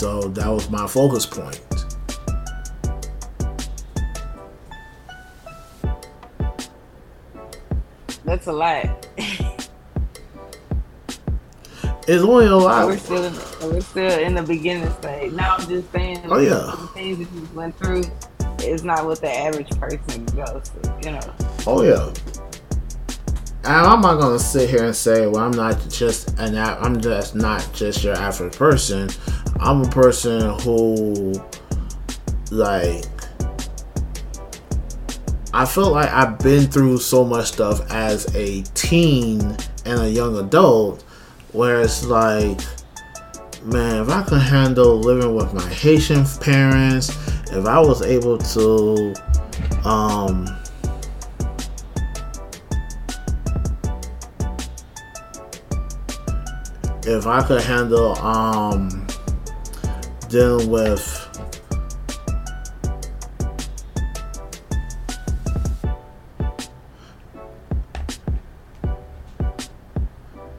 [0.00, 1.60] so that was my focus point.
[8.24, 9.06] That's a lot.
[12.08, 12.86] It's only a lot.
[12.86, 13.34] We're still in,
[13.70, 15.32] we're still in the beginning stage.
[15.32, 16.22] Now I'm just saying.
[16.24, 16.74] Oh, yeah.
[16.80, 18.04] The things that you went through
[18.62, 20.94] is not what the average person goes through.
[21.04, 21.34] You know.
[21.66, 22.10] Oh yeah.
[23.64, 27.34] And I'm not gonna sit here and say, well, I'm not just an I'm just
[27.34, 29.10] not just your average person.
[29.60, 31.34] I'm a person who,
[32.50, 33.04] like,
[35.52, 39.40] I feel like I've been through so much stuff as a teen
[39.84, 41.02] and a young adult,
[41.52, 42.60] where it's like,
[43.64, 47.10] man, if I could handle living with my Haitian parents,
[47.52, 49.14] if I was able to,
[49.84, 50.46] um,
[57.04, 58.99] if I could handle um
[60.30, 61.26] dealing with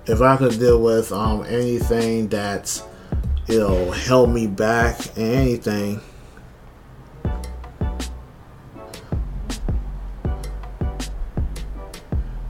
[0.08, 2.84] if I could deal with um anything that's
[3.48, 6.02] you know held me back anything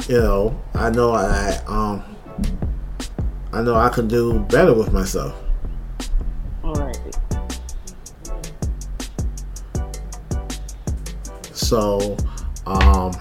[0.07, 2.03] you know I know I um
[3.53, 5.40] I know I can do better with myself.
[11.71, 12.17] So,
[12.65, 13.13] um,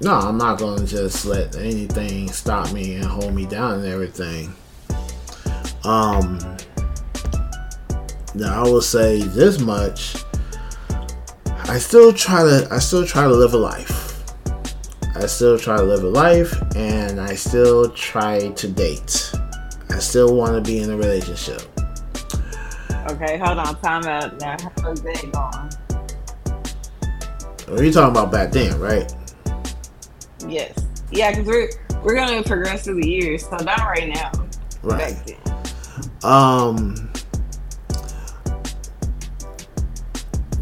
[0.00, 4.52] no, I'm not gonna just let anything stop me and hold me down and everything.
[5.84, 6.40] Um,
[8.34, 10.16] now I will say this much:
[11.46, 14.20] I still try to, I still try to live a life.
[15.14, 19.32] I still try to live a life, and I still try to date.
[19.90, 21.62] I still want to be in a relationship.
[23.10, 23.80] Okay, hold on.
[23.80, 24.56] Time out now.
[24.82, 25.75] How's that going?
[27.66, 29.12] What are you talking about back then, right?
[30.48, 30.86] Yes.
[31.10, 31.70] Yeah, because we're
[32.02, 33.44] we're gonna progress through the years.
[33.44, 34.30] So not right now.
[34.82, 35.36] Right.
[36.22, 37.10] Um,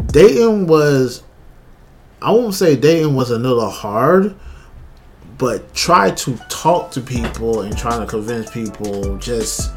[0.06, 1.22] dating was,
[2.22, 4.37] I won't say dating was a little hard,
[5.37, 9.72] but try to talk to people and trying to convince people just,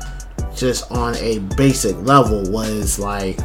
[0.55, 3.39] just on a basic level was like,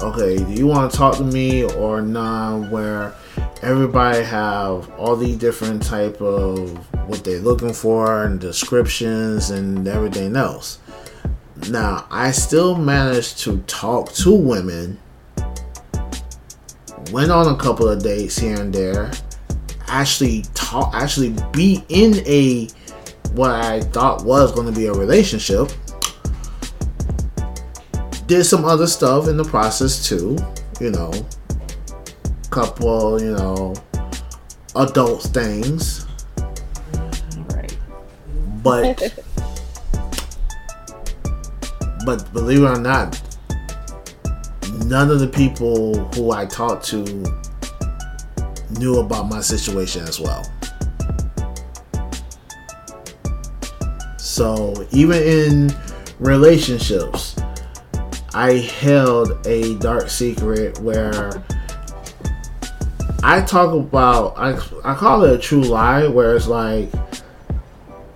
[0.00, 2.70] okay, do you want to talk to me or not?
[2.70, 3.14] Where
[3.62, 6.76] everybody have all these different type of
[7.08, 10.78] what they're looking for and descriptions and everything else.
[11.70, 14.98] Now, I still managed to talk to women,
[17.10, 19.10] went on a couple of dates here and there,
[19.88, 22.68] actually talk, actually be in a
[23.32, 25.70] what I thought was going to be a relationship.
[28.26, 30.36] Did some other stuff in the process too,
[30.80, 31.12] you know,
[32.50, 33.74] couple, you know,
[34.74, 36.06] adult things.
[37.48, 37.76] Right.
[38.62, 38.96] but
[42.04, 43.20] but believe it or not
[44.84, 47.24] none of the people who i talked to
[48.78, 50.42] knew about my situation as well.
[54.18, 55.74] So even in
[56.18, 57.35] relationships
[58.36, 61.42] i held a dark secret where
[63.22, 64.52] i talk about i,
[64.84, 66.90] I call it a true lie where it's like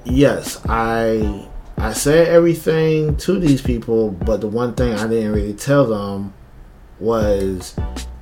[0.04, 5.54] yes, I I said everything to these people, but the one thing I didn't really
[5.54, 6.34] tell them
[6.98, 7.74] was,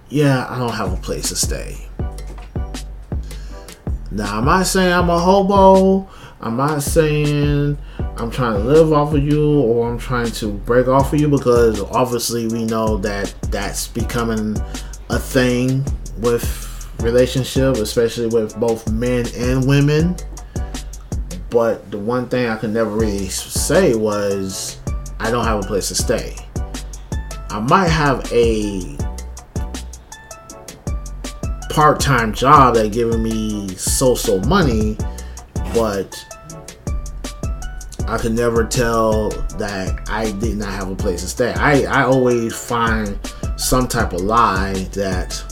[0.09, 1.89] yeah, I don't have a place to stay.
[4.11, 6.09] Now, I'm not saying I'm a hobo.
[6.41, 7.77] I'm not saying
[8.19, 11.29] I'm trying to live off of you or I'm trying to break off of you
[11.29, 14.57] because obviously we know that that's becoming
[15.09, 15.85] a thing
[16.19, 20.17] with relationship, especially with both men and women.
[21.49, 24.81] But the one thing I could never really say was
[25.21, 26.35] I don't have a place to stay.
[27.51, 28.97] I might have a
[31.71, 34.97] part-time job that giving me so-so money,
[35.73, 36.25] but
[38.09, 39.29] I could never tell
[39.59, 41.53] that I did not have a place to stay.
[41.53, 43.19] I, I always find
[43.57, 45.45] some type of lie that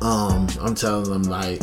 [0.00, 1.62] um I'm telling them like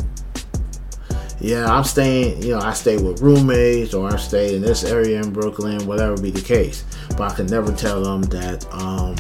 [1.42, 5.22] yeah, I'm staying, you know, I stay with roommates or I stay in this area
[5.22, 6.84] in Brooklyn, whatever be the case.
[7.12, 9.16] But I can never tell them that um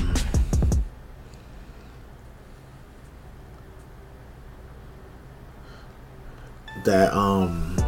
[6.85, 7.78] that um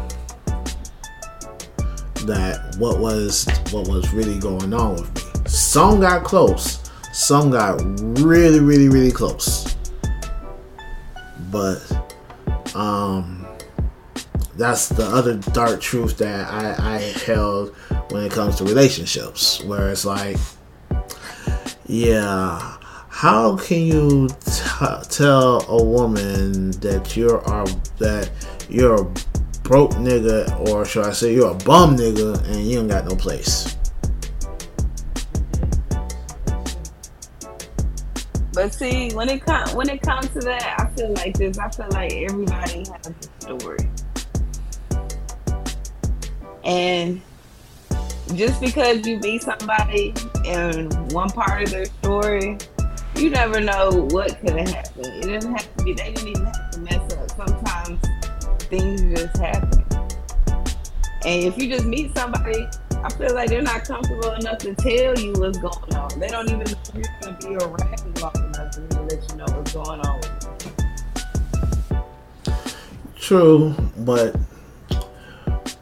[2.26, 5.42] that what was what was really going on with me.
[5.46, 6.80] Some got close,
[7.12, 7.80] some got
[8.20, 9.76] really, really, really close.
[11.50, 11.80] But
[12.74, 13.46] um
[14.56, 17.74] that's the other dark truth that I, I held
[18.10, 20.36] when it comes to relationships, where it's like,
[21.86, 22.76] yeah,
[23.08, 27.40] how can you t- tell a woman that you're
[27.98, 28.30] that
[28.68, 29.10] you're
[29.62, 33.14] broke nigga, or should I say you're a bum nigga, and you ain't got no
[33.16, 33.76] place?
[38.52, 41.58] But see, when it comes when it comes to that, I feel like this.
[41.58, 43.88] I feel like everybody has a story,
[46.64, 47.22] and
[48.34, 50.12] just because you meet somebody
[50.44, 52.58] in one part of their story,
[53.16, 55.06] you never know what could have happened.
[55.06, 55.94] It doesn't have to be.
[55.94, 56.41] They didn't even
[58.72, 59.84] things just happen,
[61.24, 62.66] and if you just meet somebody
[63.04, 66.20] I feel like they're not comfortable enough to tell you what's going on.
[66.20, 69.72] They don't even know you're to be around long enough to let you know what's
[69.72, 70.20] going on.
[73.18, 74.36] True, but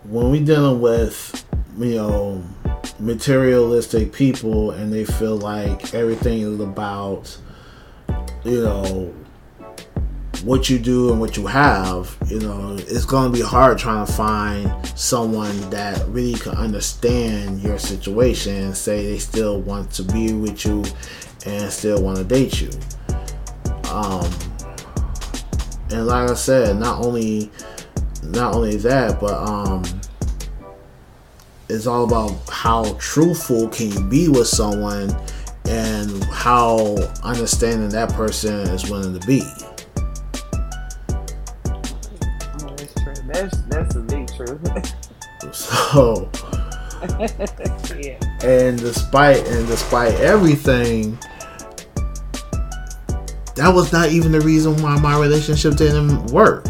[0.05, 1.45] when we dealing with
[1.77, 2.43] you know
[2.99, 7.37] materialistic people and they feel like everything is about
[8.45, 9.15] you know
[10.45, 14.07] what you do and what you have, you know, it's going to be hard trying
[14.07, 20.33] to find someone that really can understand your situation say they still want to be
[20.33, 20.85] with you
[21.47, 22.71] and still want to date you.
[23.91, 24.31] Um,
[25.91, 27.51] and like I said, not only
[28.23, 29.83] not only that, but um,
[31.69, 35.15] it's all about how truthful can you be with someone
[35.67, 39.43] and how understanding that person is willing to be.
[43.41, 44.95] That's that's a big truth.
[45.55, 46.31] so
[47.99, 48.19] yeah.
[48.43, 51.19] And despite and despite everything,
[53.55, 56.67] that was not even the reason why my relationship didn't work.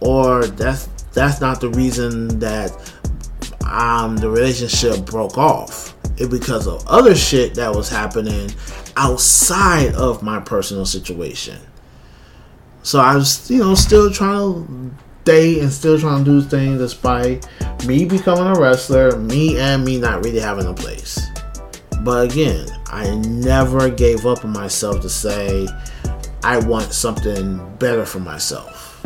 [0.00, 0.84] Or that's
[1.14, 2.70] that's not the reason that
[3.64, 5.96] um the relationship broke off.
[6.18, 8.50] It because of other shit that was happening
[8.98, 11.56] outside of my personal situation.
[12.82, 14.92] So I was, you know, still trying to
[15.28, 17.46] and still trying to do things despite
[17.86, 21.20] me becoming a wrestler, me and me not really having a place.
[22.02, 25.68] But again, I never gave up on myself to say
[26.42, 29.04] I want something better for myself.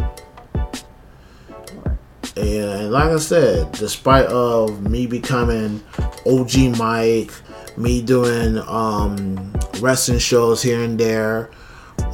[2.36, 5.82] And like I said, despite of me becoming
[6.24, 7.32] OG Mike,
[7.76, 11.50] me doing um, wrestling shows here and there,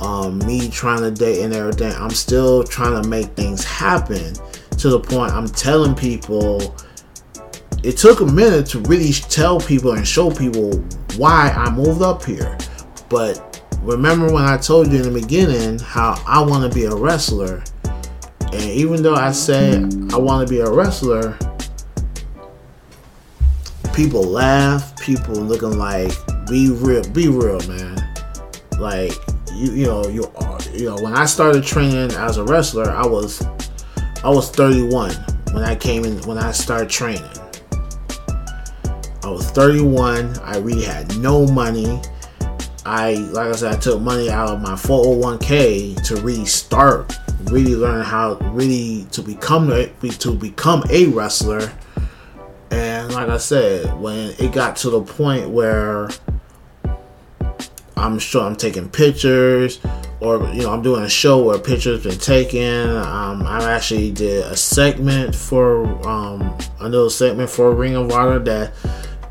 [0.00, 4.34] um, me trying to date and everything, I'm still trying to make things happen
[4.78, 6.74] to the point I'm telling people.
[7.82, 10.72] It took a minute to really tell people and show people
[11.16, 12.56] why I moved up here.
[13.08, 16.94] But remember when I told you in the beginning how I want to be a
[16.94, 17.62] wrestler?
[18.40, 21.36] And even though I said I want to be a wrestler,
[23.94, 26.12] people laugh, people looking like
[26.48, 27.96] be real, be real, man.
[28.78, 29.12] Like
[29.58, 33.06] you you know you are, you know when I started training as a wrestler, I
[33.06, 33.44] was
[34.22, 35.12] I was 31
[35.52, 37.24] when I came in when I started training.
[39.22, 40.38] I was 31.
[40.38, 42.00] I really had no money.
[42.86, 47.12] I like I said, I took money out of my 401k to really start,
[47.44, 51.72] really learn how really to become to become a wrestler.
[52.70, 56.10] And like I said, when it got to the point where
[57.98, 59.80] I'm sure I'm taking pictures,
[60.20, 62.88] or you know, I'm doing a show where pictures been taken.
[62.96, 68.38] Um, I actually did a segment for um, a little segment for Ring of Honor
[68.38, 68.72] that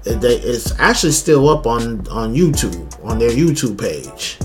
[0.04, 4.38] it's actually still up on on YouTube on their YouTube page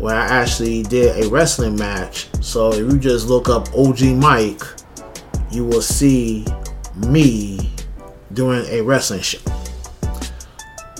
[0.00, 2.28] where I actually did a wrestling match.
[2.42, 4.62] So if you just look up OG Mike,
[5.50, 6.46] you will see
[6.96, 7.70] me
[8.32, 9.38] doing a wrestling show.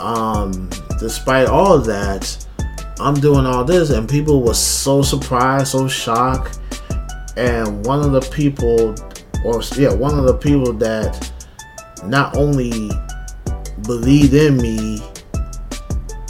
[0.00, 2.46] Um, despite all of that,
[3.00, 6.58] I'm doing all this, and people were so surprised, so shocked.
[7.36, 8.94] And one of the people,
[9.44, 11.32] or yeah, one of the people that
[12.04, 12.90] not only
[13.82, 15.02] believed in me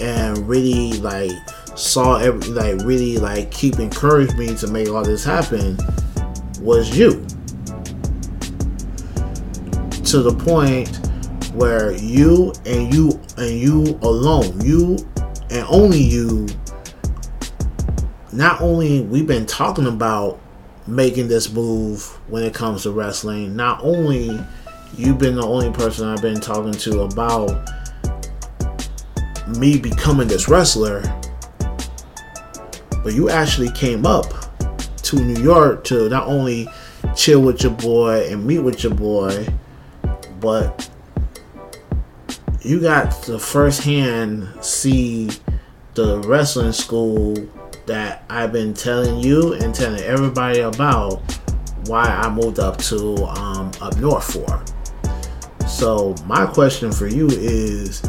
[0.00, 1.30] and really like
[1.74, 5.76] saw every like really like keep encouraged me to make all this happen
[6.60, 7.24] was you
[10.04, 10.96] to the point
[11.54, 14.96] where you and you and you alone you
[15.50, 16.47] and only you
[18.33, 20.40] not only we've been talking about
[20.87, 24.38] making this move when it comes to wrestling not only
[24.97, 27.69] you've been the only person I've been talking to about
[29.59, 31.02] me becoming this wrestler.
[33.02, 34.26] But you actually came up
[35.02, 36.69] to New York to not only
[37.16, 39.47] chill with your boy and meet with your boy,
[40.38, 40.89] but
[42.62, 45.31] you got to firsthand see
[45.95, 47.35] the wrestling school
[47.87, 51.23] that I've been telling you and telling everybody about
[51.87, 54.62] why I moved up to um, up north for.
[55.67, 58.02] So my question for you is,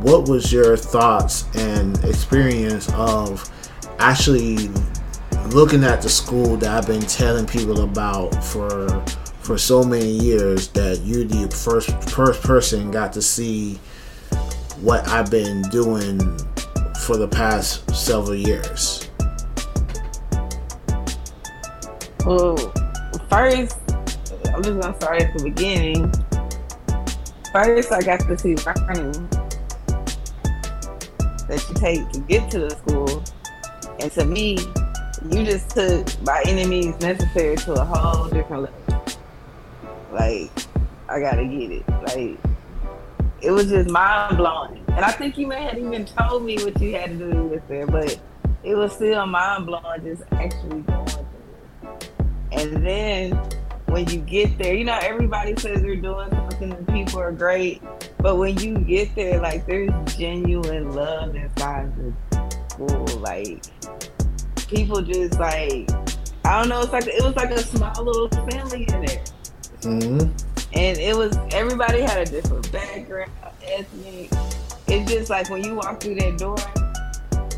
[0.00, 3.50] what was your thoughts and experience of
[3.98, 4.68] actually
[5.46, 8.86] looking at the school that I've been telling people about for
[9.48, 13.76] for so many years that you're the first first person got to see
[14.82, 16.18] what I've been doing
[17.06, 19.08] for the past several years?
[22.26, 22.58] Well,
[23.30, 23.78] first,
[24.54, 26.12] I'm just gonna start at the beginning.
[27.50, 29.30] First, I got to see learning
[31.48, 33.24] that you take to get to the school,
[33.98, 34.58] and to me,
[35.30, 38.77] you just took by any means necessary to a whole different level.
[40.12, 40.50] Like,
[41.08, 41.88] I gotta get it.
[41.88, 42.38] Like,
[43.40, 44.84] it was just mind blowing.
[44.88, 47.66] And I think you may have even told me what you had to do with
[47.68, 48.18] there, but
[48.64, 52.10] it was still mind blowing just actually going through it.
[52.50, 53.32] And then
[53.86, 57.80] when you get there, you know, everybody says they're doing something and people are great,
[58.18, 62.12] but when you get there, like there's genuine love inside the
[62.68, 63.06] school.
[63.20, 63.64] Like
[64.68, 65.88] people just like
[66.44, 69.24] I don't know, it's like it was like a small little family in there.
[69.80, 70.30] Mm-hmm.
[70.74, 73.30] And it was everybody had a different background,
[73.62, 74.30] ethnic.
[74.86, 76.56] It's just like when you walk through that door,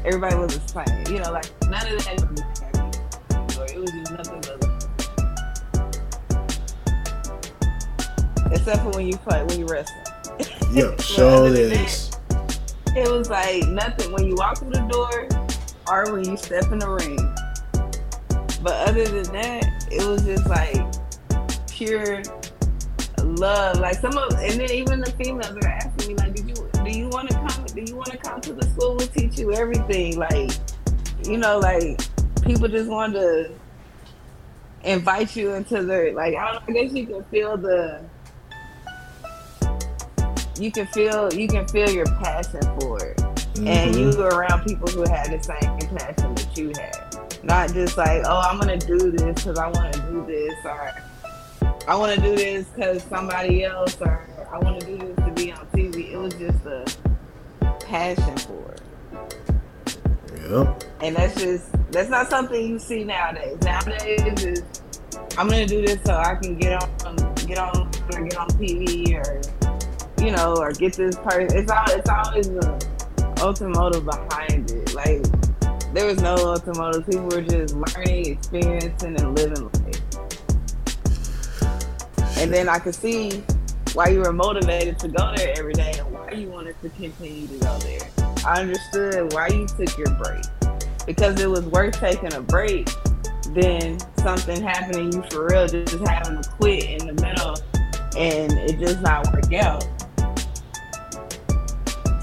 [0.04, 1.14] everybody was the same.
[1.14, 4.70] You know, like none of that was It was just nothing but
[8.52, 9.96] except for when you play when you wrestle.
[10.72, 12.12] Yeah, sure is.
[12.94, 15.26] It was like nothing when you walk through the door
[15.90, 17.18] or when you step in the ring.
[18.62, 20.76] But other than that, it was just like
[21.80, 22.22] pure
[23.24, 23.80] love.
[23.80, 26.90] Like some of, and then even the females are asking me, like, "Did you do
[26.90, 27.64] you want to come?
[27.66, 28.96] Do you want to come to the school?
[28.96, 30.50] We'll teach you everything." Like,
[31.24, 32.00] you know, like
[32.42, 33.52] people just want to
[34.84, 36.34] invite you into their like.
[36.34, 36.80] I don't know.
[36.80, 38.04] I guess you can feel the.
[40.58, 43.66] You can feel you can feel your passion for it, mm-hmm.
[43.66, 47.06] and you go around people who had the same passion that you had.
[47.42, 50.92] Not just like, oh, I'm gonna do this because I want to do this, or
[51.88, 55.32] I want to do this because somebody else, or I want to do this to
[55.32, 56.12] be on TV.
[56.12, 56.84] It was just a
[57.80, 58.82] passion for it.
[60.48, 60.84] Yep.
[61.02, 63.58] And that's just that's not something you see nowadays.
[63.62, 64.62] Nowadays is
[65.38, 69.14] I'm gonna do this so I can get on get on or get on TV
[69.14, 69.40] or
[70.24, 71.56] you know or get this person.
[71.56, 74.94] It's all it's always the ultimate behind it.
[74.94, 75.22] Like
[75.94, 77.06] there was no ultimate.
[77.06, 79.79] People were just learning, experiencing, and living life.
[82.40, 83.42] And then I could see
[83.92, 87.46] why you were motivated to go there every day and why you wanted to continue
[87.46, 88.00] to go there.
[88.46, 90.42] I understood why you took your break
[91.04, 92.88] because it was worth taking a break
[93.50, 97.56] than something happening you for real, just having to quit in the middle
[98.16, 99.84] and it just not work out.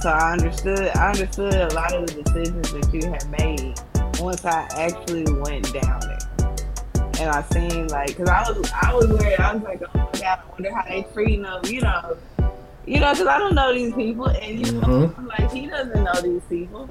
[0.01, 0.89] So I understood.
[0.95, 3.79] I understood a lot of the decisions that you had made
[4.19, 6.26] once I actually went down there
[7.19, 9.39] and I seen like, cause I was I was worried.
[9.39, 11.61] I was like, oh my god, I wonder how they treating them.
[11.65, 12.17] You know,
[12.85, 15.27] you know, cause I don't know these people, and you know, mm-hmm.
[15.27, 16.89] like he doesn't know these people.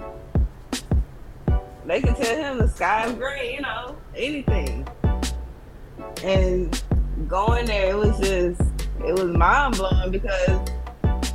[1.86, 4.86] They can tell him the sky's gray, you know, anything.
[6.24, 6.82] And
[7.28, 8.60] going there, it was just
[9.04, 10.68] it was mind blowing because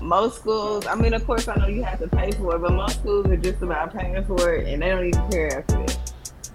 [0.01, 2.73] most schools, I mean, of course, I know you have to pay for it, but
[2.73, 6.00] most schools are just about paying for it, and they don't even care after that.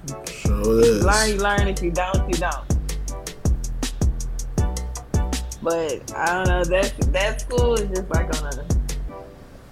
[0.08, 1.04] Is.
[1.04, 1.68] Learn, you learn.
[1.68, 2.66] If you don't, you don't.
[5.62, 6.64] But I don't know.
[6.64, 8.66] That that school is just like on a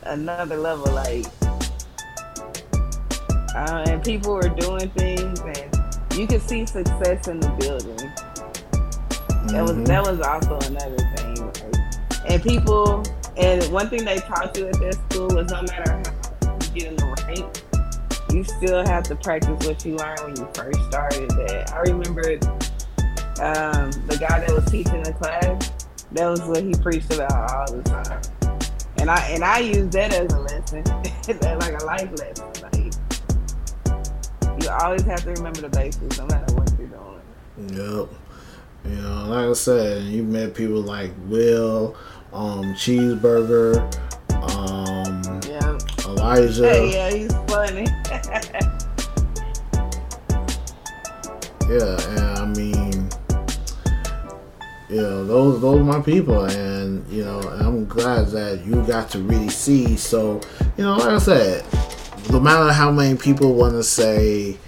[0.07, 0.93] another level.
[0.93, 1.27] Like,
[3.55, 7.97] uh, and people were doing things, and you could see success in the building.
[7.97, 9.47] Mm-hmm.
[9.49, 9.85] That was mm-hmm.
[9.85, 11.47] that was also another thing.
[11.47, 13.05] Like, and people,
[13.37, 16.03] and one thing they taught you at that school was no matter
[16.43, 17.64] how you get in the rank,
[18.35, 21.31] you still have to practice what you learned when you first started.
[21.31, 22.33] That I remember
[23.41, 25.71] um, the guy that was teaching the class.
[26.13, 28.21] That was what he preached about all the time,
[28.99, 30.85] and I and I use that as a lesson,
[31.59, 32.53] like a life lesson.
[32.63, 32.95] Like
[34.63, 37.21] you always have to remember the basics, no matter what you're doing.
[37.69, 38.09] Yep.
[38.85, 41.97] You know, like I said, you met people like Will,
[42.33, 43.93] um, Cheeseburger,
[44.31, 44.94] um.
[46.25, 46.69] Elijah.
[46.69, 47.87] Hey, yeah, he's funny.
[51.67, 53.09] Yeah, and I mean,
[54.91, 59.09] you know, those those are my people, and you know, I'm glad that you got
[59.13, 59.97] to really see.
[59.97, 60.43] So,
[60.77, 61.65] you know, like I said,
[62.31, 64.59] no matter how many people want to say,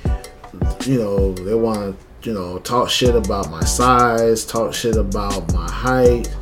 [0.86, 5.52] you know, they want to, you know, talk shit about my size, talk shit about
[5.52, 6.34] my height,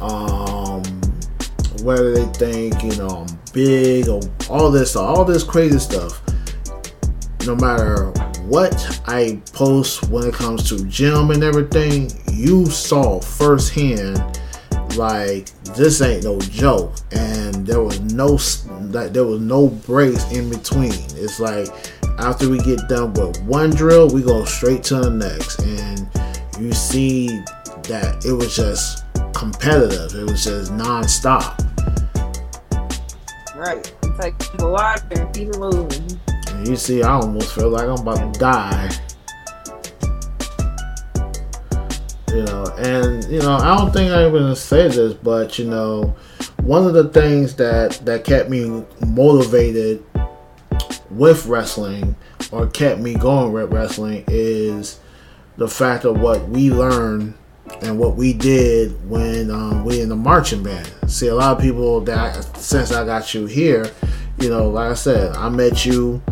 [0.00, 0.65] um,
[1.86, 6.20] whether they think, you know, I'm big or all this, all this crazy stuff.
[7.46, 8.10] No matter
[8.42, 14.16] what I post when it comes to gym and everything, you saw firsthand
[14.96, 16.96] like this ain't no joke.
[17.12, 18.36] And there was no
[18.90, 20.92] like there was no breaks in between.
[21.14, 21.68] It's like
[22.18, 25.60] after we get done with one drill we go straight to the next.
[25.60, 26.08] And
[26.60, 27.28] you see
[27.84, 30.20] that it was just competitive.
[30.20, 31.62] It was just non-stop
[33.56, 33.94] right.
[34.02, 36.20] It's like the water keep it moving.
[36.66, 38.90] you see i almost feel like i'm about to die
[42.28, 46.16] you know and you know i don't think i'm gonna say this but you know
[46.62, 50.02] one of the things that that kept me motivated
[51.10, 52.16] with wrestling
[52.52, 54.98] or kept me going with wrestling is
[55.56, 57.34] the fact of what we learned
[57.82, 60.90] and what we did when um, we in the marching band.
[61.06, 63.90] See, a lot of people that since I got you here,
[64.40, 66.22] you know, like I said, I met you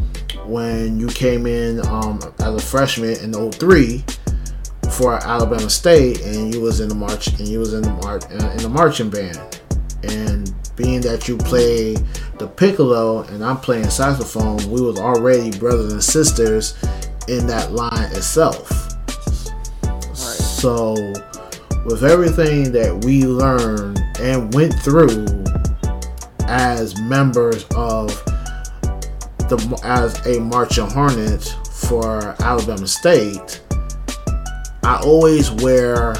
[0.46, 4.04] when you came in um, as a freshman in 03
[4.92, 8.24] for Alabama State, and you was in the march, and you was in the march
[8.30, 9.60] in the marching band,
[10.02, 11.94] and being that you play
[12.38, 16.74] the piccolo and I'm playing saxophone, we was already brothers and sisters
[17.28, 18.93] in that line itself.
[20.64, 20.94] So,
[21.84, 25.26] with everything that we learned and went through
[26.48, 28.08] as members of
[29.50, 33.60] the as a marching hornet for Alabama State,
[34.82, 36.14] I always wear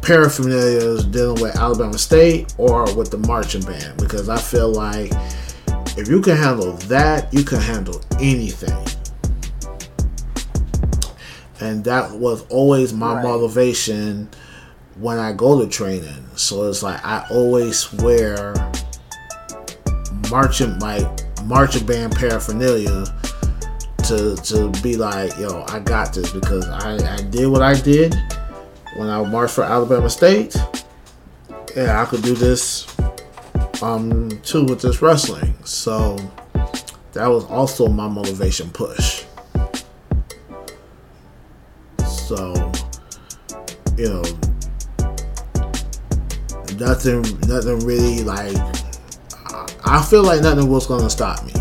[0.00, 5.12] paraphernalia dealing with Alabama State or with the marching band because I feel like
[5.98, 8.82] if you can handle that, you can handle anything.
[11.62, 13.22] And that was always my Right.
[13.24, 14.28] motivation
[14.98, 16.26] when I go to training.
[16.34, 18.54] So it's like I always wear
[20.30, 21.06] marching like
[21.44, 23.04] marching band paraphernalia
[24.08, 28.14] to to be like, yo, I got this because I, I did what I did
[28.96, 30.56] when I marched for Alabama State.
[31.76, 32.86] Yeah, I could do this
[33.82, 35.54] um too with this wrestling.
[35.64, 36.16] So
[37.12, 39.24] that was also my motivation push.
[42.34, 42.72] So
[43.98, 44.22] you know
[46.78, 48.56] nothing nothing really like
[49.84, 51.52] I- feel like nothing was gonna stop me.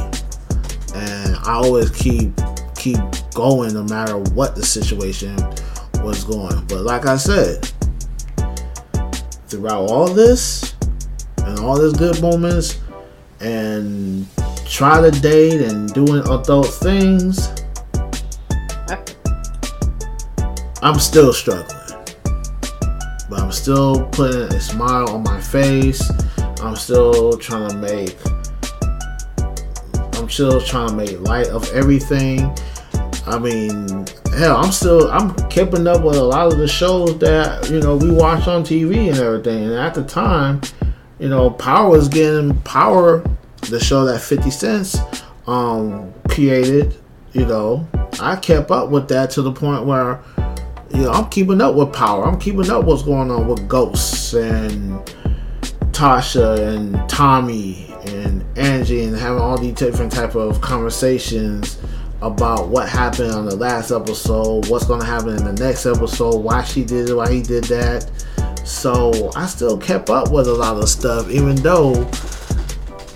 [0.95, 2.31] And I always keep
[2.77, 2.99] keep
[3.33, 5.35] going no matter what the situation
[6.05, 6.63] was going.
[6.67, 7.69] But like I said,
[9.47, 10.73] throughout all this
[11.39, 12.79] and all these good moments
[13.41, 14.25] and
[14.65, 17.49] try to date and doing adult things,
[20.81, 21.77] I'm still struggling.
[23.29, 26.11] But I'm still putting a smile on my face.
[26.61, 28.17] I'm still trying to make
[30.21, 32.55] I'm still trying to make light of everything.
[33.25, 37.69] I mean, hell, I'm still I'm keeping up with a lot of the shows that
[37.69, 39.63] you know we watch on TV and everything.
[39.65, 40.61] And at the time,
[41.19, 43.23] you know, Power was getting Power,
[43.69, 44.97] the show that 50 Cents
[45.47, 46.95] um created.
[47.33, 47.87] You know,
[48.19, 50.21] I kept up with that to the point where
[50.93, 52.25] you know I'm keeping up with Power.
[52.25, 54.99] I'm keeping up what's going on with Ghosts and
[55.91, 61.79] Tasha and Tommy and Angie and having all these different type of conversations
[62.21, 66.63] about what happened on the last episode, what's gonna happen in the next episode, why
[66.63, 68.09] she did it, why he did that.
[68.63, 72.09] So I still kept up with a lot of stuff, even though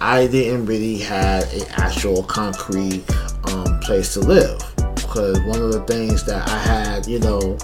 [0.02, 3.04] I didn't really have an actual concrete
[3.52, 4.75] um, place to live.
[5.16, 7.58] Because one of the things that I had, you know,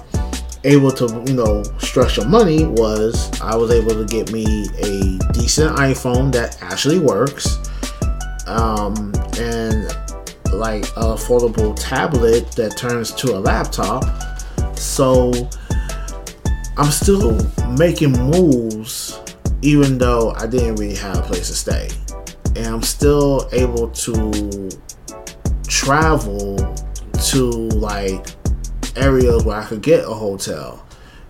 [0.64, 4.46] able to you know structure money was I was able to get me
[4.78, 7.58] a decent iPhone that actually works,
[8.48, 9.84] um, and
[10.54, 14.06] like a affordable tablet that turns to a laptop.
[14.78, 15.34] So
[16.78, 17.38] I'm still
[17.72, 19.20] making moves,
[19.62, 21.90] even though I didn't really have a place to stay,
[22.56, 24.70] and I'm still able to
[25.68, 26.78] travel
[27.30, 28.26] to like
[28.96, 30.86] areas where I could get a hotel,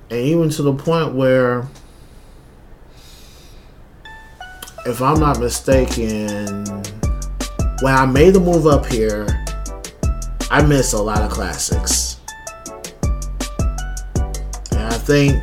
[0.10, 1.68] and even to the point where,
[4.86, 6.66] if I'm not mistaken,
[7.82, 9.28] when I made the move up here,
[10.50, 12.20] I missed a lot of classics,
[14.72, 15.38] and I think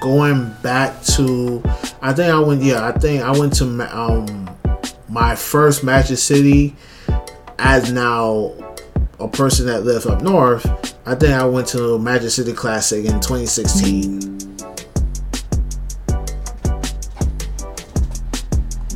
[0.00, 1.62] going back to,
[2.02, 3.64] I think I went, yeah, I think I went to
[3.96, 4.50] um
[5.08, 6.74] my first Magic City
[7.58, 8.52] as now
[9.24, 10.66] a person that lived up north,
[11.06, 14.38] I think I went to Magic City Classic in 2016.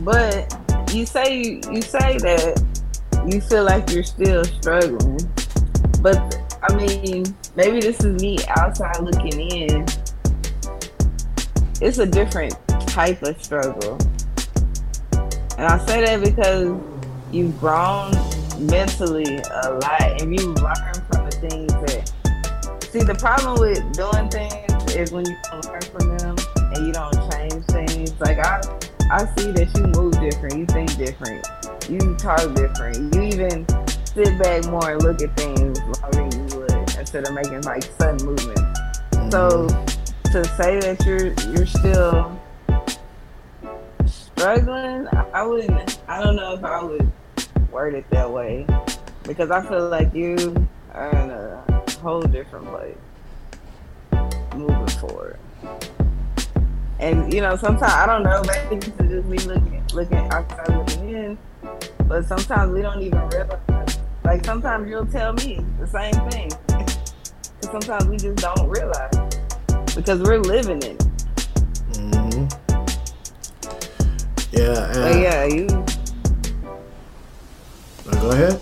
[0.05, 0.55] But
[0.93, 2.63] you say you say that
[3.27, 5.19] you feel like you're still struggling,
[6.03, 6.19] but
[6.63, 7.25] I mean,
[7.57, 9.87] maybe this is me outside looking in.
[11.81, 12.55] It's a different
[12.87, 13.99] type of struggle,
[15.57, 16.77] and I say that because
[17.33, 18.13] you've grown
[18.59, 22.13] mentally a lot and you learn from the things that
[22.91, 26.37] see the problem with doing things is when you learn from them
[26.75, 28.61] and you don't change things like i
[29.13, 31.47] i see that you move different you think different
[31.89, 33.65] you talk different you even
[34.05, 37.85] sit back more and look at things longer than you would instead of making like
[37.85, 38.61] sudden movements
[39.13, 39.31] mm-hmm.
[39.31, 39.69] so
[40.33, 42.39] to say that you're you're still
[44.07, 47.13] struggling i wouldn't i don't know if i would
[47.71, 48.67] word it that way
[49.25, 52.97] because I feel like you are in a whole different place
[54.55, 55.39] moving forward.
[56.99, 60.77] And you know, sometimes I don't know, maybe this is just me looking looking outside
[60.77, 61.39] looking in,
[62.07, 63.99] but sometimes we don't even realize.
[64.25, 69.15] Like sometimes you'll tell me the same thing, and sometimes we just don't realize
[69.95, 70.99] because we're living it.
[71.93, 72.47] Mm-hmm.
[74.53, 74.93] Yeah.
[74.95, 75.67] but yeah, you
[78.17, 78.61] go ahead.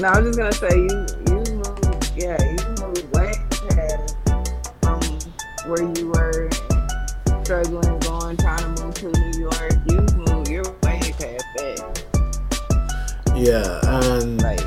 [0.00, 3.32] No, I was just gonna say you you moved yeah you moved way
[3.70, 4.16] past
[4.80, 5.00] from
[5.68, 6.50] where you were
[7.44, 9.72] struggling, going, trying to move to New York.
[9.90, 12.04] You moved, you're way past that.
[13.34, 14.60] Yeah, and like,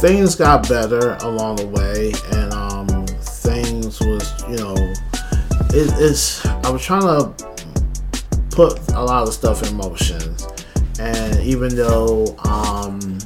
[0.00, 4.74] things got better along the way, and um, things was you know,
[5.70, 7.32] it, it's I was trying to
[8.50, 10.33] put a lot of stuff in motion
[10.98, 13.18] and even though um,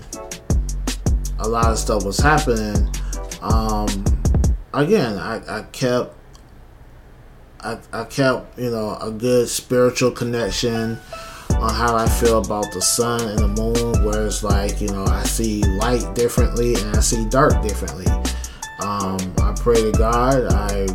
[1.39, 2.89] a lot of stuff was happening,
[3.43, 3.87] um,
[4.75, 6.15] again, I, I kept
[7.61, 10.99] I, I kept you know a good spiritual connection
[11.51, 15.05] on how I feel about the sun and the moon, where it's like you know
[15.05, 18.07] I see light differently and I see dark differently.
[18.81, 20.53] Um, I pray to God.
[20.53, 20.87] I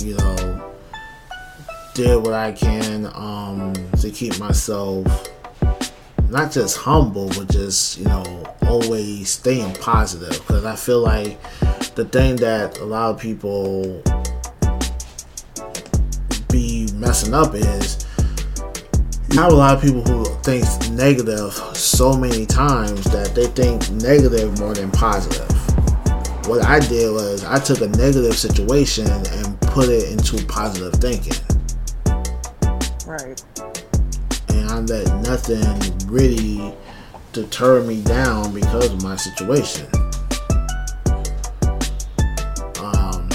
[0.00, 0.72] you know
[1.94, 5.06] did what I can um, to keep myself
[6.34, 10.32] not just humble, but just you know always staying positive.
[10.32, 11.40] Because I feel like
[11.94, 14.02] the thing that a lot of people
[16.50, 18.04] be messing up is
[19.30, 23.88] you have a lot of people who think negative so many times that they think
[24.02, 25.48] negative more than positive.
[26.48, 31.34] What I did was I took a negative situation and put it into positive thinking.
[33.06, 33.73] Right
[34.74, 36.74] and let nothing really
[37.32, 39.86] deter me down because of my situation.
[42.82, 43.28] Um,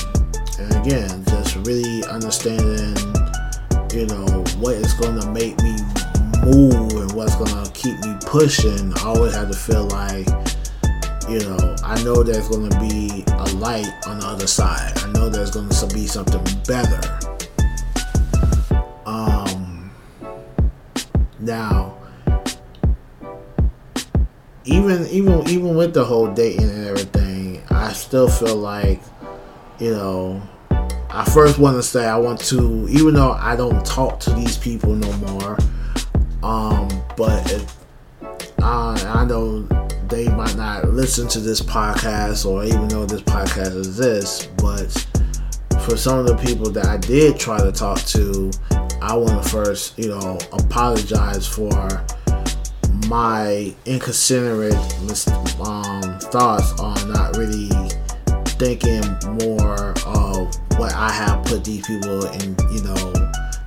[0.60, 2.96] and again, just really understanding,
[3.94, 5.78] you know, what is going to make me
[6.44, 8.94] move and what's going to keep me pushing.
[8.98, 10.28] I always have to feel like,
[11.30, 14.98] you know, I know there's going to be a light on the other side.
[14.98, 17.29] I know there's going to be something better
[21.40, 21.98] Now,
[24.66, 29.02] even even even with the whole dating and everything, I still feel like,
[29.80, 30.42] you know,
[31.10, 34.58] I first want to say I want to, even though I don't talk to these
[34.58, 35.58] people no more,
[36.44, 37.76] um, but
[38.62, 39.62] uh, I know
[40.10, 44.92] they might not listen to this podcast or even know this podcast exists, but
[45.84, 48.52] for some of the people that I did try to talk to,
[49.02, 52.06] I want to first, you know, apologize for
[53.08, 54.74] my inconsiderate
[55.62, 57.70] um, thoughts on not really
[58.60, 59.02] thinking
[59.48, 63.14] more of what I have put these people in, you know,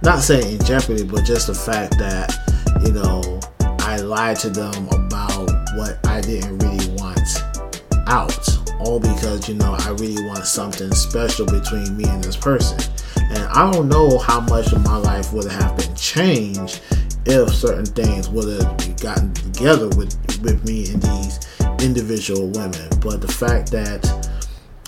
[0.03, 2.33] not saying in jeopardy, but just the fact that,
[2.85, 3.41] you know,
[3.81, 7.21] I lied to them about what I didn't really want
[8.07, 8.49] out.
[8.81, 12.79] All because, you know, I really want something special between me and this person.
[13.35, 16.81] And I don't know how much of my life would have been changed
[17.25, 21.41] if certain things would have gotten together with with me and these
[21.83, 22.89] individual women.
[23.01, 24.05] But the fact that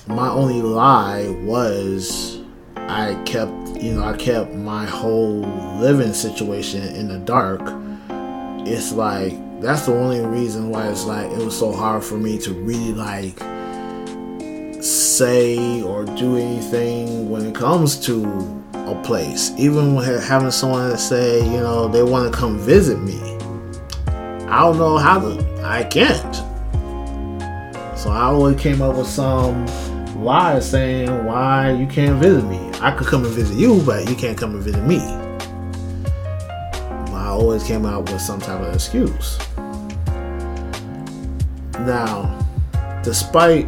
[0.07, 2.41] my only lie was
[2.77, 3.53] I kept,
[3.83, 5.41] you know, I kept my whole
[5.79, 7.63] living situation in the dark.
[8.67, 12.39] It's like that's the only reason why it's like it was so hard for me
[12.41, 13.41] to really like
[14.85, 18.25] say or do anything when it comes to
[18.75, 19.51] a place.
[19.57, 23.19] Even having someone say, you know, they want to come visit me.
[24.47, 25.63] I don't know how to.
[25.65, 26.35] I can't.
[27.99, 29.67] So I always came up with some
[30.23, 32.71] lie saying why you can't visit me.
[32.81, 34.99] I could come and visit you, but you can't come and visit me.
[37.15, 39.39] I always came out with some type of excuse.
[41.81, 42.39] Now,
[43.03, 43.67] despite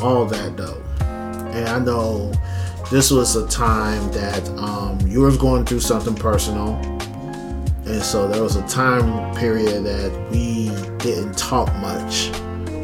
[0.00, 0.82] all that though,
[1.52, 2.32] and I know
[2.90, 6.74] this was a time that um, you were going through something personal,
[7.86, 12.30] and so there was a time period that we didn't talk much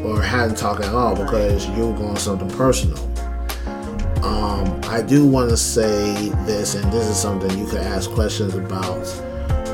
[0.04, 2.98] or hadn't talked at all because you were going something personal.
[4.24, 8.54] Um, I do want to say this, and this is something you could ask questions
[8.54, 9.06] about.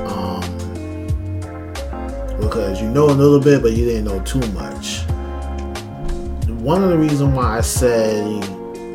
[0.07, 0.43] Um,
[2.41, 5.06] because you know a little bit, but you didn't know too much.
[6.67, 8.41] One of the reasons why I say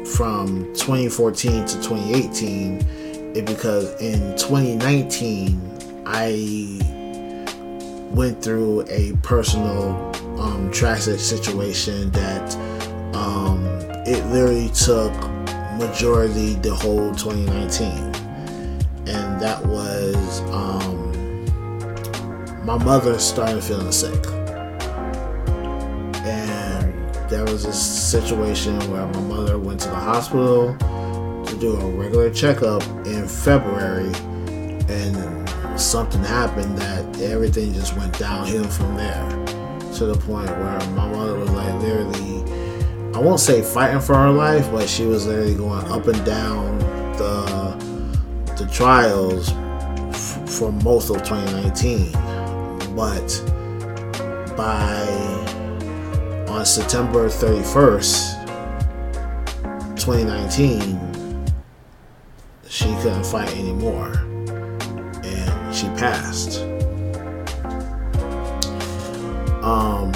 [0.04, 2.82] from 2014 to 2018
[3.34, 6.82] is because in 2019 I
[8.14, 9.96] went through a personal
[10.38, 12.56] um, tragic situation that
[13.16, 13.66] um,
[14.06, 15.14] it literally took
[15.80, 17.88] majority the whole 2019
[19.08, 21.46] and that was um,
[22.66, 24.41] my mother started feeling sick.
[27.66, 30.76] Was a situation where my mother went to the hospital
[31.46, 34.12] to do a regular checkup in February,
[34.90, 39.30] and something happened that everything just went downhill from there
[39.94, 42.44] to the point where my mother was like literally,
[43.14, 46.80] I won't say fighting for her life, but she was literally going up and down
[47.18, 47.92] the
[48.58, 52.12] the trials f- for most of 2019
[52.96, 53.44] but
[54.56, 55.41] by
[56.52, 58.46] on September 31st,
[59.96, 61.00] 2019,
[62.68, 64.12] she couldn't fight anymore
[65.24, 66.60] and she passed.
[69.64, 70.12] Um,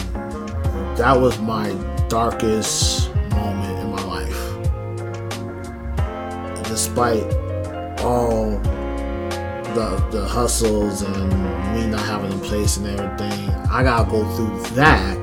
[0.97, 1.71] that was my
[2.09, 4.41] darkest moment in my life.
[6.65, 7.23] Despite
[8.01, 8.59] all
[9.73, 11.31] the the hustles and
[11.73, 15.14] me not having a place and everything, I gotta go through that.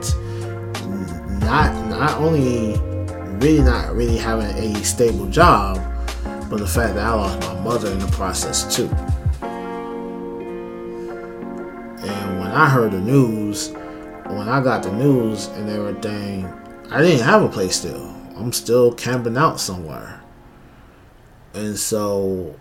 [2.02, 2.76] Not only
[3.38, 5.76] really not really having a stable job,
[6.50, 8.88] but the fact that I lost my mother in the process too.
[12.04, 13.68] And when I heard the news,
[14.26, 16.46] when I got the news and everything,
[16.90, 18.12] I didn't have a place still.
[18.36, 20.20] I'm still camping out somewhere.
[21.54, 22.56] And so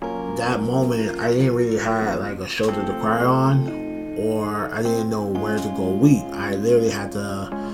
[0.00, 5.10] that moment, I didn't really have like a shoulder to cry on, or I didn't
[5.10, 6.24] know where to go weep.
[6.32, 7.65] I literally had to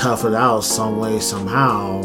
[0.00, 2.02] tough it out some way, somehow,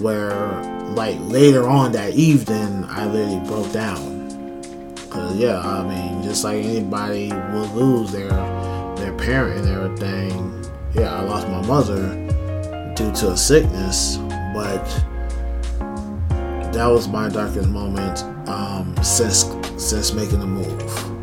[0.00, 0.62] where
[0.94, 4.30] like later on that evening, I literally broke down.
[5.10, 8.30] Cause yeah, I mean, just like anybody would lose their
[8.94, 10.64] their parent and everything.
[10.94, 12.14] Yeah, I lost my mother
[12.94, 14.18] due to a sickness,
[14.54, 14.84] but
[16.74, 19.46] that was my darkest moment um, since
[19.78, 21.13] since making the move.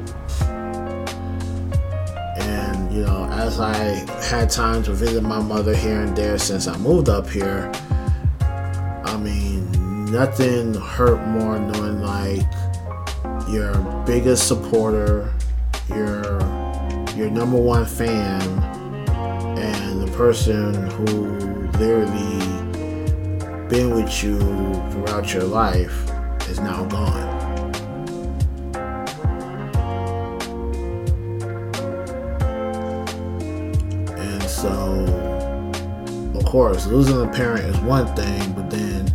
[2.92, 3.74] You know, as I
[4.22, 7.72] had time to visit my mother here and there since I moved up here,
[9.06, 12.42] I mean, nothing hurt more knowing like
[13.48, 13.74] your
[14.06, 15.34] biggest supporter,
[15.88, 16.42] your
[17.16, 18.42] your number one fan,
[19.58, 21.38] and the person who
[21.78, 22.40] literally
[23.70, 24.38] been with you
[24.92, 26.10] throughout your life
[26.50, 27.31] is now gone.
[36.52, 39.08] Course, losing a parent is one thing, but then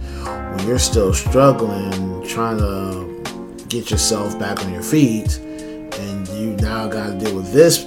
[0.57, 6.89] when you're still struggling, trying to get yourself back on your feet, and you now
[6.89, 7.87] got to deal with this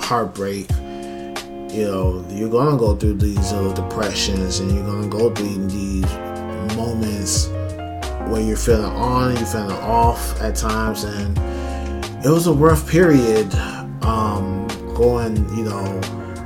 [0.00, 0.66] heartbreak
[1.72, 6.04] you know, you're gonna go through these little depressions and you're gonna go through these
[6.74, 7.46] moments
[8.28, 11.38] where you're feeling on, and you're feeling off at times, and
[12.24, 13.54] it was a rough period.
[14.02, 16.00] Um, going, you know,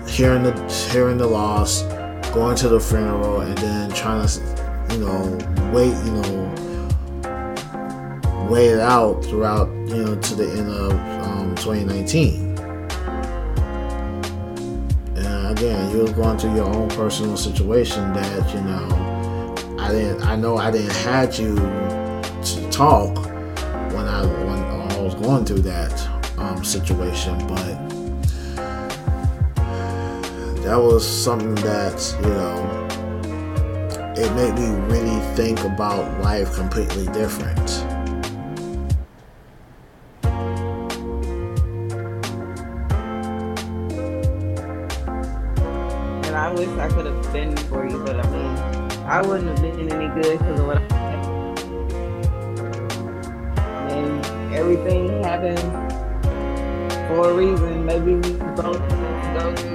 [0.07, 1.83] hearing the hearing the loss,
[2.35, 4.40] going to the funeral, and then trying to,
[4.90, 5.38] you know,
[5.73, 6.51] wait, you know,
[8.51, 10.92] wait it out throughout, you know, to the end of
[11.25, 12.44] um, 2019.
[15.57, 19.14] again, you was going through your own personal situation that you know.
[19.79, 20.23] I didn't.
[20.23, 23.16] I know I didn't had you to talk
[23.92, 25.92] when I when I was going through that
[26.38, 27.93] um, situation, but
[30.74, 32.58] that was something that you know
[34.16, 37.70] it made me really think about life completely different.
[46.26, 48.58] And I wish I could have been for you, but I mean,
[49.06, 51.14] I wouldn't have been any good because of what I.
[53.92, 55.60] And everything happened
[57.06, 57.87] for a reason.
[57.87, 58.93] Maybe we both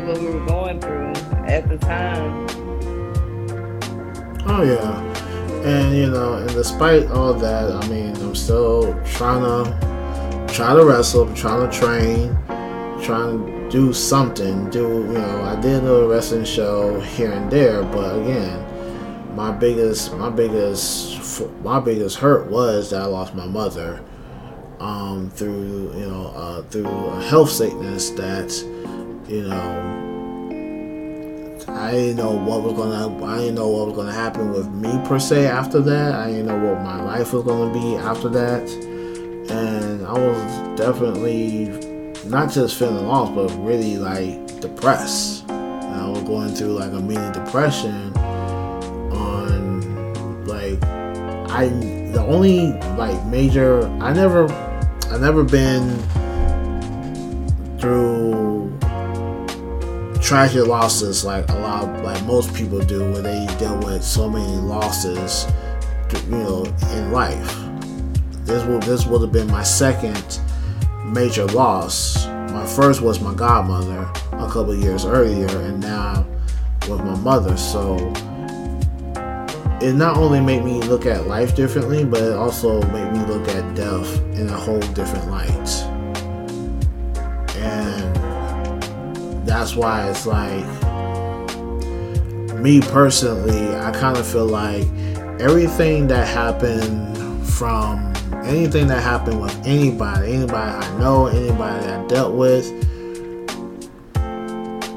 [0.06, 1.14] what we were going through
[1.46, 2.48] at the time.
[4.48, 5.02] Oh yeah,
[5.64, 10.86] and you know, and despite all that, I mean, I'm still trying to trying to
[10.86, 12.38] wrestle, trying to train,
[13.04, 14.70] trying to do something.
[14.70, 15.42] Do you know?
[15.44, 21.80] I did a wrestling show here and there, but again, my biggest, my biggest, my
[21.80, 24.04] biggest hurt was that I lost my mother
[24.80, 28.50] um, through you know uh, through a health sickness that
[29.30, 30.00] you know
[31.68, 35.00] I didn't know what was gonna I didn't know what was gonna happen with me
[35.08, 36.16] per se after that.
[36.16, 38.68] I didn't know what my life was gonna be after that.
[39.52, 41.68] And I was definitely
[42.26, 45.50] not just feeling lost, but really like depressed.
[45.50, 48.14] I was going through like a mini depression
[49.14, 50.84] on like
[51.52, 51.68] I
[52.14, 54.52] the only like major I never
[55.12, 56.00] I never been
[60.30, 64.58] tragic losses like a lot like most people do where they deal with so many
[64.58, 65.48] losses
[66.14, 67.58] you know in life.
[68.46, 70.40] This would this would have been my second
[71.04, 72.28] major loss.
[72.28, 74.02] My first was my godmother
[74.34, 76.28] a couple years earlier and now
[76.82, 77.58] with my mother.
[77.58, 77.96] So
[79.82, 83.48] it not only made me look at life differently but it also made me look
[83.48, 85.89] at death in a whole different light
[89.50, 90.64] that's why it's like
[92.60, 94.86] me personally i kind of feel like
[95.42, 102.36] everything that happened from anything that happened with anybody anybody i know anybody i dealt
[102.36, 102.68] with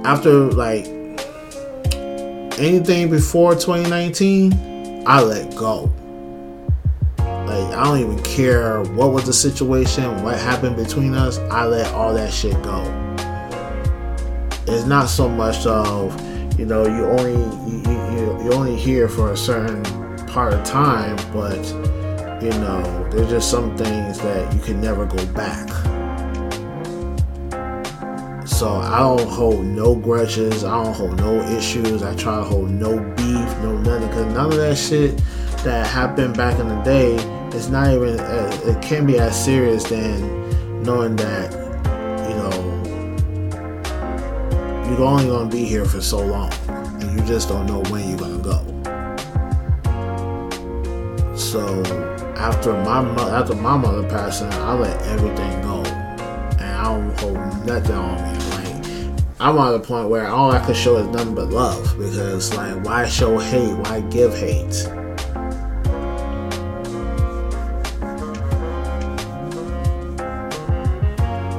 [0.05, 0.85] after like
[2.59, 5.91] anything before 2019 i let go.
[7.19, 11.91] Like i don't even care what was the situation what happened between us i let
[11.95, 13.12] all that shit go
[14.67, 16.13] it's not so much of
[16.59, 19.83] you know you only you, you, you only here for a certain
[20.27, 21.63] part of time but
[22.43, 25.69] you know there's just some things that you can never go back.
[28.47, 32.71] So i don't hold no grudges i don't hold no issues i try to hold
[32.71, 35.21] no beef no nothing because none of that shit
[35.65, 37.17] that happened back in the day
[37.57, 41.62] it's not even uh, it can't be as serious than knowing that
[44.99, 48.19] you're only gonna be here for so long, and you just don't know when you're
[48.19, 48.63] gonna go.
[51.37, 51.83] So
[52.37, 53.01] after my
[53.31, 58.39] after my mother passing, I let everything go, and I don't hold nothing on me.
[59.41, 62.85] I'm at a point where all I could show is nothing but love, because like
[62.85, 63.75] why show hate?
[63.75, 64.73] Why give hate?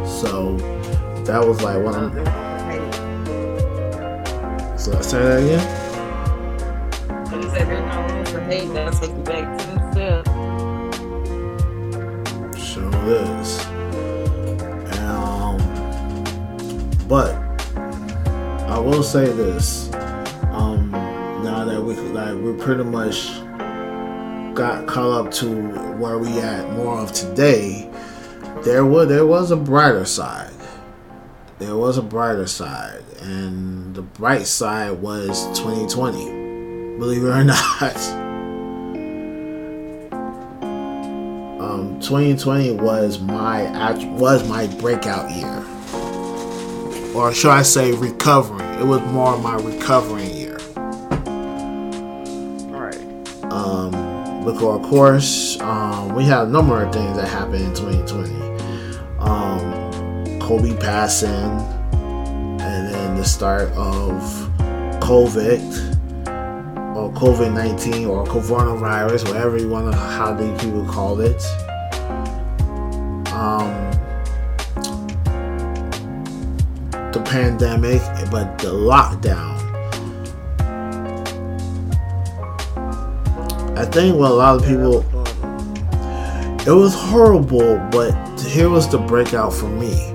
[0.08, 0.56] So
[1.26, 2.14] that was like one of
[4.94, 5.66] let's say that again.
[7.28, 8.74] So you said there's no room for hate.
[8.74, 10.26] That'll take you back to the step.
[12.58, 13.66] Sure is.
[15.00, 15.58] Um,
[17.08, 17.34] but
[18.70, 19.92] I will say this.
[20.52, 20.92] Um,
[21.44, 23.40] now that we like we're pretty much
[24.56, 25.48] got caught up to
[25.98, 27.90] where we at more of today,
[28.64, 30.52] there was there was a brighter side.
[31.64, 36.98] There was a brighter side, and the bright side was 2020.
[37.00, 37.98] Believe it or not.
[41.62, 45.64] Um, 2020 was my was my breakout year,
[47.16, 48.66] or should I say recovery?
[48.82, 50.58] It was more of my recovering year.
[52.76, 53.54] All right.
[53.54, 58.53] Um, because of course, um, we had a number of things that happened in 2020.
[60.54, 64.22] Kobe passing, and then the start of
[65.02, 65.58] COVID,
[66.96, 71.44] or COVID 19, or coronavirus, whatever you want to, how do people call it.
[73.34, 73.74] Um,
[77.12, 79.58] the pandemic, but the lockdown.
[83.76, 85.00] I think what a lot of people,
[86.68, 90.13] it was horrible, but here was the breakout for me.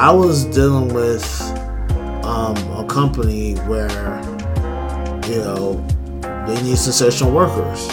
[0.00, 1.22] I was dealing with
[2.24, 3.90] um, a company where,
[5.28, 5.74] you know,
[6.46, 7.86] they need cessation workers.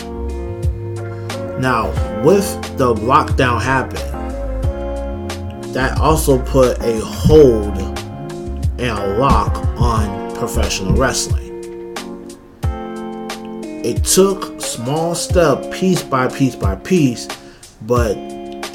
[1.60, 1.90] Now,
[2.24, 4.10] with the lockdown happening,
[5.74, 7.78] that also put a hold
[8.80, 11.94] and a lock on professional wrestling.
[13.84, 17.28] It took small step, piece by piece by piece,
[17.82, 18.16] but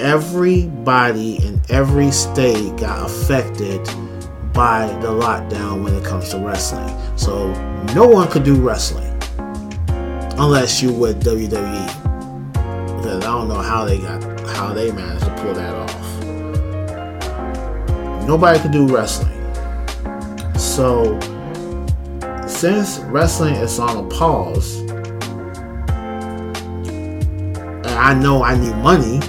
[0.03, 3.81] everybody in every state got affected
[4.53, 6.95] by the lockdown when it comes to wrestling.
[7.17, 7.53] So
[7.95, 9.09] no one could do wrestling
[10.39, 11.87] unless you with WWE.
[12.97, 15.93] Because I don't know how they got how they managed to pull that off.
[18.27, 19.31] Nobody could do wrestling.
[20.59, 21.19] So
[22.49, 24.81] since wrestling is on a pause,
[27.85, 29.21] and I know I need money,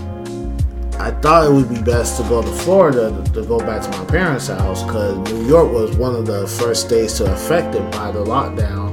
[1.03, 3.89] I thought it would be best to go to Florida to, to go back to
[3.89, 8.09] my parents' house because New York was one of the first states to affected by
[8.09, 8.89] the lockdown.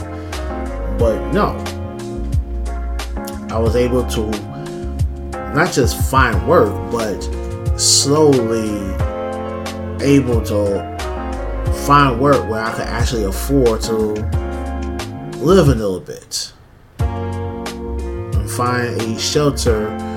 [0.98, 1.54] But no,
[3.54, 4.26] I was able to
[5.54, 7.20] not just find work, but
[7.78, 8.74] slowly
[10.04, 10.80] able to
[11.86, 13.94] find work where I could actually afford to
[15.38, 16.52] live a little bit
[16.98, 20.09] and find a shelter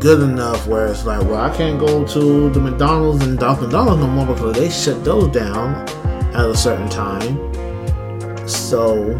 [0.00, 3.98] good enough where it's like, well, I can't go to the McDonald's and Dunkin' Donuts
[3.98, 5.74] no more because they shut those down
[6.34, 7.36] at a certain time.
[8.48, 9.16] So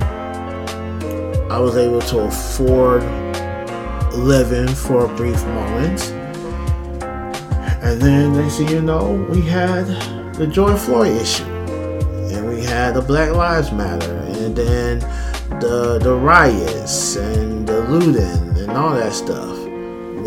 [1.51, 3.03] I was able to afford
[4.15, 6.13] living for a brief moment.
[7.83, 9.87] And then they thing you know, we had
[10.35, 11.45] the George Floyd issue.
[11.45, 14.13] And we had the Black Lives Matter.
[14.13, 15.01] And then
[15.61, 19.58] the the riots and the looting and all that stuff.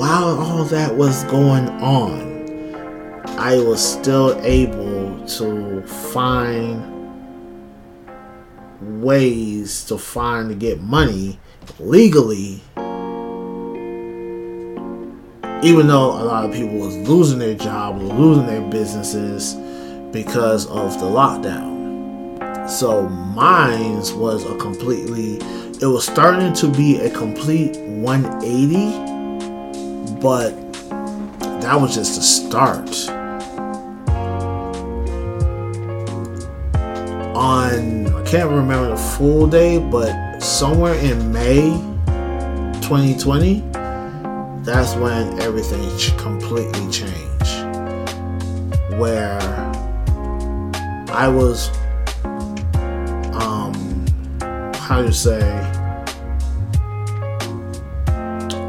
[0.01, 6.81] While all that was going on, I was still able to find
[9.03, 11.39] ways to find to get money
[11.77, 12.63] legally
[15.61, 19.53] even though a lot of people was losing their jobs losing their businesses
[20.11, 22.67] because of the lockdown.
[22.67, 25.35] So mines was a completely
[25.79, 29.10] it was starting to be a complete 180
[30.21, 30.51] but
[31.61, 33.09] that was just the start
[37.35, 41.71] on I can't remember the full day, but somewhere in May
[42.81, 43.61] 2020,
[44.63, 45.81] that's when everything
[46.17, 47.65] completely changed.
[48.99, 49.39] Where
[51.11, 51.69] I was,
[53.33, 53.73] um,
[54.75, 55.41] how do you say,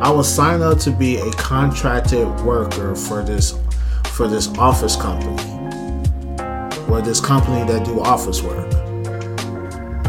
[0.03, 3.57] I was signed up to be a contracted worker for this
[4.15, 5.41] for this office company
[6.91, 8.69] or this company that do office work.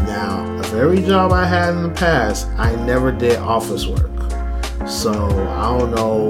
[0.04, 4.10] Now, of every job I had in the past, I never did office work.
[4.84, 6.28] So I don't know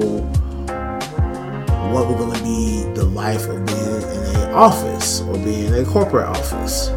[1.91, 5.85] what we're gonna be the life of being in an office or being in a
[5.85, 6.89] corporate office.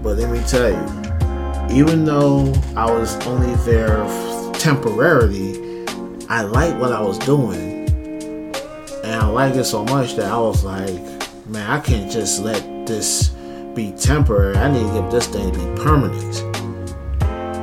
[0.00, 4.06] But let me tell you, even though I was only there
[4.58, 5.86] temporarily,
[6.28, 7.88] I liked what I was doing.
[9.04, 10.94] And I like it so much that I was like,
[11.46, 13.28] man, I can't just let this
[13.74, 14.56] be temporary.
[14.56, 16.34] I need to get this thing to be permanent.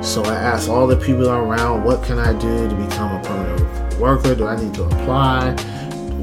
[0.03, 3.99] So I asked all the people around, what can I do to become a permanent
[3.99, 4.33] worker?
[4.33, 5.51] Do I need to apply?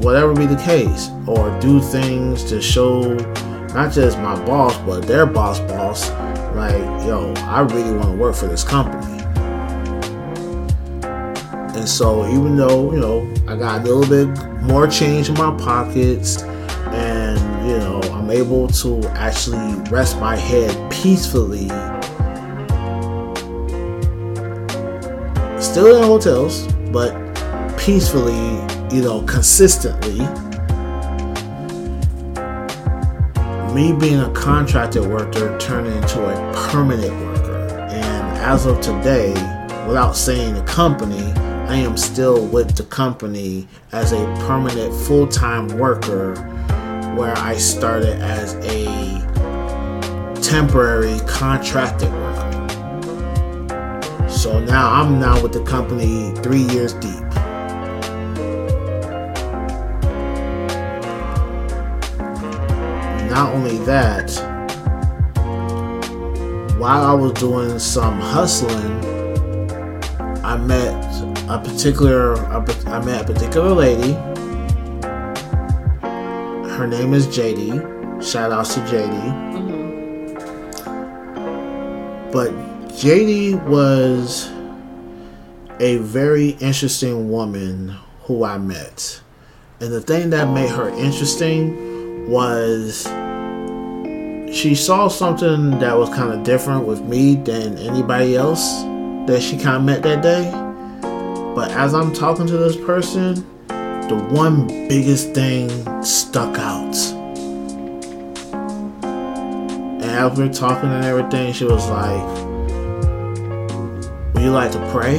[0.01, 3.13] Whatever be the case, or do things to show
[3.73, 6.09] not just my boss, but their boss boss,
[6.55, 9.12] like, yo, I really want to work for this company.
[11.83, 14.29] And so, even though, you know, I got a little bit
[14.61, 16.41] more change in my pockets,
[16.93, 21.67] and you know i'm able to actually rest my head peacefully
[25.59, 27.13] still in hotels but
[27.77, 28.53] peacefully
[28.95, 30.19] you know consistently.
[33.73, 37.79] Me being a contracted worker turned into a permanent worker.
[37.89, 39.33] And as of today
[39.87, 41.33] without saying the company
[41.67, 46.35] i am still with the company as a permanent full-time worker
[47.15, 48.85] where I started as a
[50.41, 52.49] temporary contracted worker.
[54.27, 57.23] So now I'm now with the company three years deep.
[63.29, 64.29] not only that,
[66.77, 69.03] while I was doing some hustling,
[70.43, 71.12] I met
[71.49, 72.35] a particular
[72.87, 74.13] I met a particular lady.
[76.73, 78.23] Her name is JD.
[78.23, 79.13] Shout outs to JD.
[79.53, 80.33] Mm-hmm.
[82.31, 82.51] But
[82.93, 84.49] JD was
[85.79, 89.21] a very interesting woman who I met.
[89.81, 93.03] And the thing that made her interesting was
[94.55, 98.83] she saw something that was kind of different with me than anybody else
[99.27, 100.72] that she kind of met that day.
[101.55, 103.35] But as I'm talking to this person,
[103.67, 105.69] the one biggest thing
[106.03, 106.95] stuck out.
[109.03, 112.23] And as we're talking and everything, she was like,
[114.33, 115.17] Would you like to pray?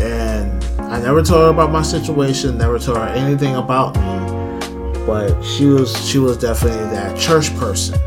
[0.00, 5.42] And I never told her about my situation, never told her anything about me, but
[5.42, 7.98] she was she was definitely that church person.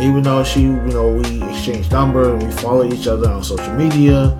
[0.00, 3.74] Even though she, you know, we exchanged numbers and we follow each other on social
[3.74, 4.36] media,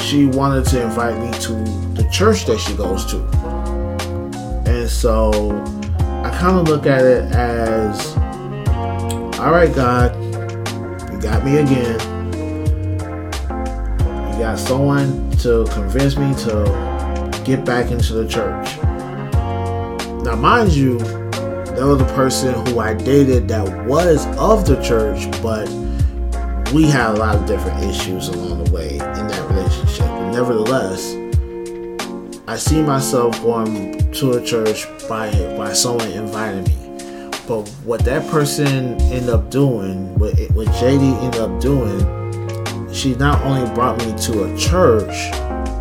[0.00, 1.52] she wanted to invite me to
[1.94, 3.18] the church that she goes to.
[4.70, 5.30] And so
[6.22, 8.14] I kind of look at it as
[9.40, 10.14] all right, God,
[11.10, 11.98] you got me again
[14.32, 18.76] You got someone to convince me to get back into the church.
[20.24, 20.98] Now, mind you,
[21.80, 25.66] there was a person who I dated that was of the church, but
[26.74, 30.04] we had a lot of different issues along the way in that relationship.
[30.04, 31.14] But nevertheless,
[32.46, 37.00] I see myself going to a church by by someone inviting me.
[37.48, 43.40] But what that person ended up doing, what, what JD ended up doing, she not
[43.40, 45.30] only brought me to a church,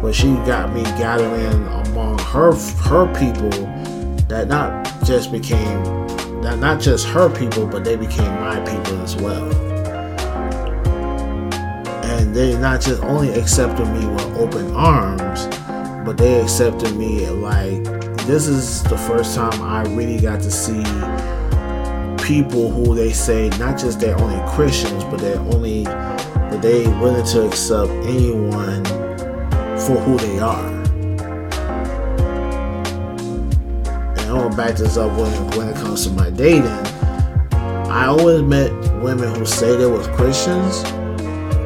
[0.02, 2.54] but she got me gathering among her
[2.88, 3.50] her people
[4.30, 4.79] that not
[5.10, 5.82] just became
[6.60, 9.52] not just her people, but they became my people as well.
[12.06, 15.48] And they not just only accepted me with open arms,
[16.06, 17.84] but they accepted me like
[18.28, 20.84] this is the first time I really got to see
[22.24, 27.26] people who they say not just they're only Christians, but they're only but they willing
[27.26, 28.86] to accept anyone
[29.76, 30.69] for who they are.
[34.30, 36.68] And I'm gonna back this up when, when it comes to my dating.
[37.90, 38.72] I always met
[39.02, 40.84] women who say they was Christians,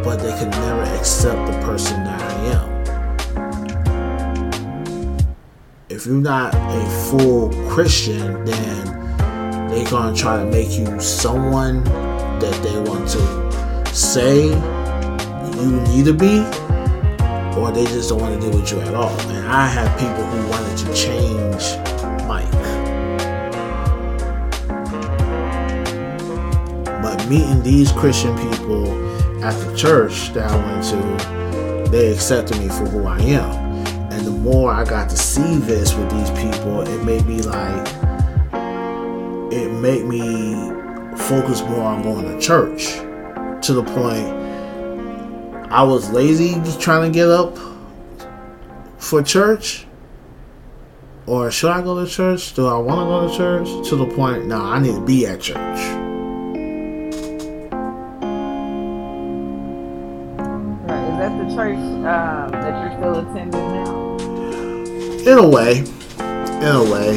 [0.02, 2.70] but they could never accept the person that I am.
[5.90, 8.86] If you're not a full Christian, then
[9.68, 16.14] they're gonna try to make you someone that they want to say you need to
[16.14, 16.46] be,
[17.60, 19.20] or they just don't want to deal with you at all.
[19.32, 21.94] And I have people who wanted to change
[22.28, 22.52] Mike.
[27.02, 28.88] But meeting these Christian people
[29.44, 33.52] at the church that I went to, they accepted me for who I am.
[34.12, 37.88] And the more I got to see this with these people, it made me like,
[39.52, 40.72] it made me
[41.18, 42.96] focus more on going to church
[43.66, 44.44] to the point
[45.74, 47.58] I was lazy trying to get up
[49.00, 49.88] for church.
[51.26, 52.54] Or should I go to church?
[52.54, 53.90] Do I want to go to church?
[53.90, 55.56] To the point, no, I need to be at church.
[60.84, 61.08] Right.
[61.08, 64.18] Is that the church um, that you're still attending now?
[65.32, 65.78] In a way.
[65.80, 67.16] In a way.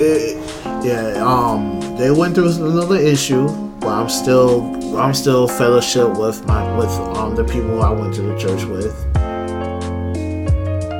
[0.00, 0.38] It,
[0.82, 3.48] yeah, um, they went through another issue,
[3.80, 6.88] but I'm still I'm still fellowship with my with
[7.18, 8.94] um the people I went to the church with.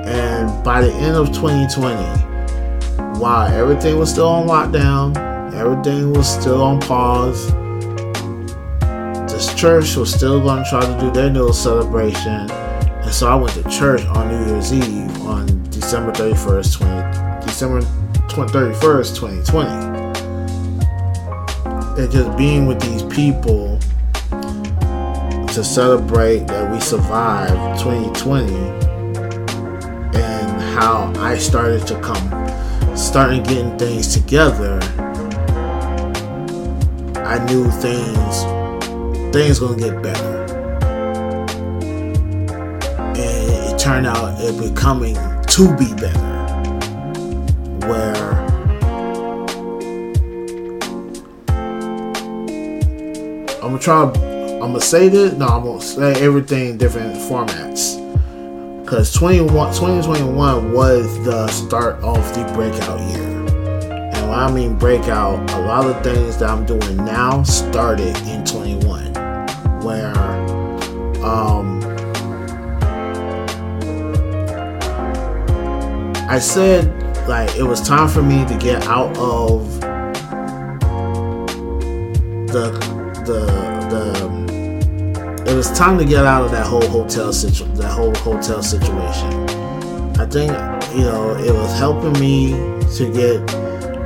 [0.06, 2.31] And by the end of 2020,
[3.22, 5.16] while everything was still on lockdown,
[5.54, 7.52] everything was still on pause.
[9.32, 13.36] This church was still going to try to do their new celebration, and so I
[13.36, 17.80] went to church on New Year's Eve on December 31st, 20 December
[18.26, 19.92] 31st, 2020
[22.02, 23.78] and just being with these people
[25.52, 28.52] to celebrate that we survived 2020
[30.18, 32.41] and how I started to come,
[33.02, 34.78] starting getting things together.
[37.16, 38.44] I knew things,
[39.34, 40.44] things gonna get better,
[43.16, 45.16] and it turned out it becoming
[45.48, 46.18] to be better,
[47.88, 48.14] where
[53.62, 55.32] I'm gonna try I'm gonna say this.
[55.34, 58.01] No, I'm gonna say everything in different formats.
[58.92, 63.22] Because 2021 was the start of the breakout year.
[63.22, 68.44] And when I mean breakout, a lot of things that I'm doing now started in
[68.44, 69.14] 21,
[69.82, 70.14] where
[71.24, 71.82] um,
[76.28, 76.92] I said
[77.26, 79.80] like it was time for me to get out of
[82.52, 82.72] the
[83.24, 83.46] the
[83.88, 84.41] the
[85.46, 89.30] it was time to get out of that whole hotel situ that whole hotel situation.
[90.18, 90.52] I think
[90.94, 92.52] you know it was helping me
[92.96, 93.40] to get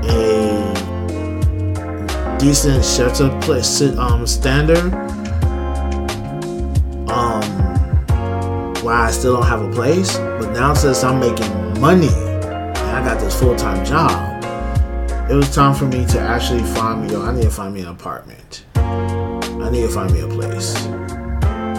[0.09, 0.77] a
[2.39, 4.93] decent shelter place um standard.
[7.09, 7.43] Um,
[8.83, 13.05] why I still don't have a place, but now since I'm making money and I
[13.05, 14.11] got this full time job,
[15.31, 17.13] it was time for me to actually find me.
[17.13, 18.65] Yo, I need to find me an apartment.
[18.75, 20.87] I need to find me a place.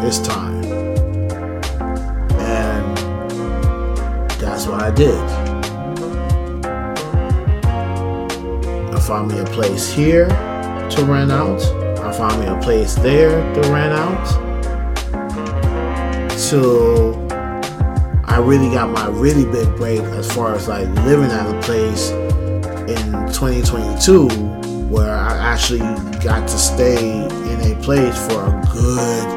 [0.05, 0.63] It's time.
[2.39, 2.97] And
[4.39, 5.17] that's what I did.
[8.93, 11.61] I found me a place here to rent out.
[11.99, 14.47] I found me a place there to rent out.
[16.37, 17.27] So
[18.25, 22.11] I really got my really big break as far as like living at a place
[22.11, 24.27] in 2022
[24.89, 25.79] where I actually
[26.23, 29.36] got to stay in a place for a good,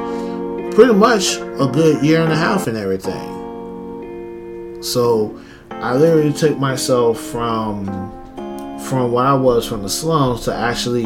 [0.81, 3.13] pretty much a good year and a half and everything.
[4.83, 7.85] So I literally took myself from
[8.89, 11.05] from what I was from the slums to actually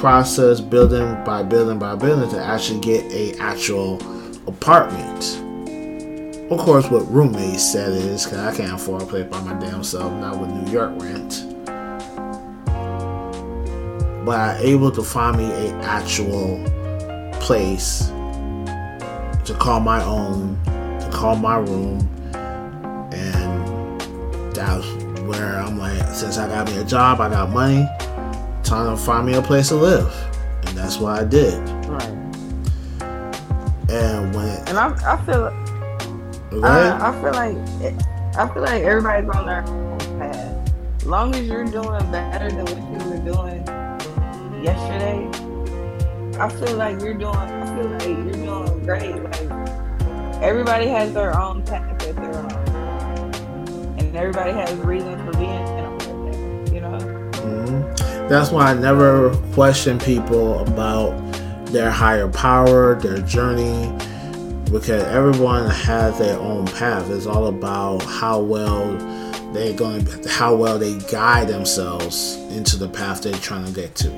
[0.00, 3.96] process building by building by building to actually get a actual
[4.48, 5.36] apartment.
[6.50, 9.84] Of course, what roommates said is because I can't afford a place by my damn
[9.84, 11.48] self, not with New York rent
[14.24, 16.64] but I able to find me a actual
[17.40, 18.10] place
[19.44, 21.98] to call my own, to call my room,
[23.12, 24.00] and
[24.54, 24.86] that's
[25.22, 27.86] where I'm like, since I got me a job, I got money,
[28.62, 30.12] time to find me a place to live,
[30.66, 31.58] and that's what I did.
[31.88, 32.02] Right.
[33.90, 35.46] And when it, And I, I feel,
[36.64, 37.56] I, I feel like,
[38.36, 40.72] I feel like everybody's on their own path.
[40.98, 43.66] As long as you're doing better than what you were doing
[44.64, 45.28] yesterday,
[46.38, 47.34] I feel like you're doing.
[47.34, 48.31] I feel like you're doing
[48.84, 49.14] great.
[49.22, 55.64] Like everybody has their own path that they're on, and everybody has reasons for being
[55.64, 56.98] their You know.
[56.98, 58.28] Mhm.
[58.28, 61.12] That's why I never question people about
[61.66, 63.92] their higher power, their journey,
[64.70, 67.10] because everyone has their own path.
[67.10, 68.96] It's all about how well
[69.52, 74.08] they're going, how well they guide themselves into the path they're trying to get to.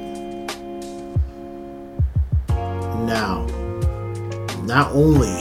[3.05, 3.47] Now,
[4.67, 5.35] not only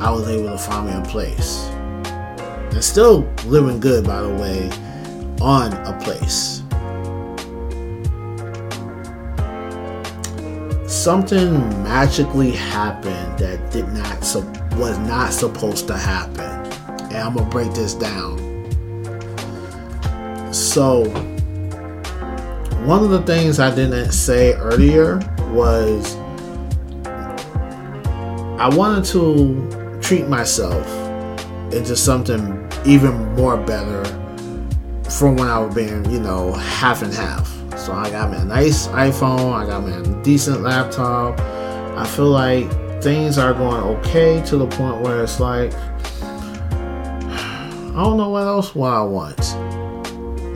[0.00, 1.68] I was able to find me a place,
[2.72, 4.70] and still living good, by the way,
[5.40, 6.62] on a place.
[10.86, 11.52] Something
[11.82, 14.20] magically happened that did not
[14.76, 16.72] was not supposed to happen,
[17.04, 18.38] and I'm gonna break this down.
[20.52, 21.04] So,
[22.84, 25.20] one of the things I didn't say earlier
[25.52, 26.16] was
[28.60, 30.86] I wanted to treat myself
[31.72, 34.04] into something even more better
[35.08, 37.48] from when I was being, you know, half and half.
[37.78, 41.40] So I got me a nice iPhone, I got me a decent laptop.
[41.96, 42.70] I feel like
[43.02, 45.72] things are going okay to the point where it's like
[46.12, 49.54] I don't know what else what I want.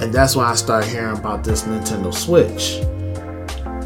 [0.03, 2.81] And that's why I started hearing about this Nintendo Switch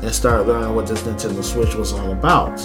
[0.03, 2.59] and started learning what this Nintendo Switch was all about.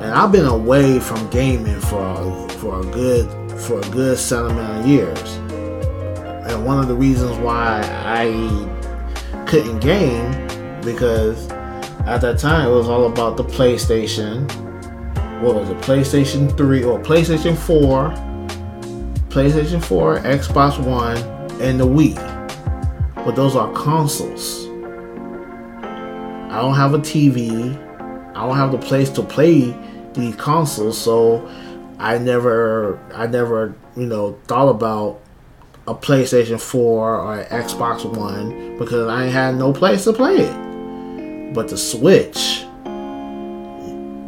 [0.00, 3.28] And I've been away from gaming for a, for a good
[3.60, 5.36] for a good seven amount of years.
[6.48, 10.30] And one of the reasons why I couldn't game
[10.82, 11.50] because
[12.06, 14.48] at that time it was all about the PlayStation.
[15.42, 15.78] What was it?
[15.78, 18.10] PlayStation 3 or PlayStation 4,
[19.30, 21.16] PlayStation 4, Xbox One,
[21.60, 22.14] and the Wii.
[23.16, 24.66] But those are consoles.
[26.50, 27.76] I don't have a TV.
[28.34, 29.74] I don't have the place to play
[30.18, 31.48] these consoles, so
[31.98, 35.20] I never I never, you know, thought about
[35.86, 41.54] a PlayStation 4 or Xbox One because I had no place to play it.
[41.54, 42.64] But the Switch,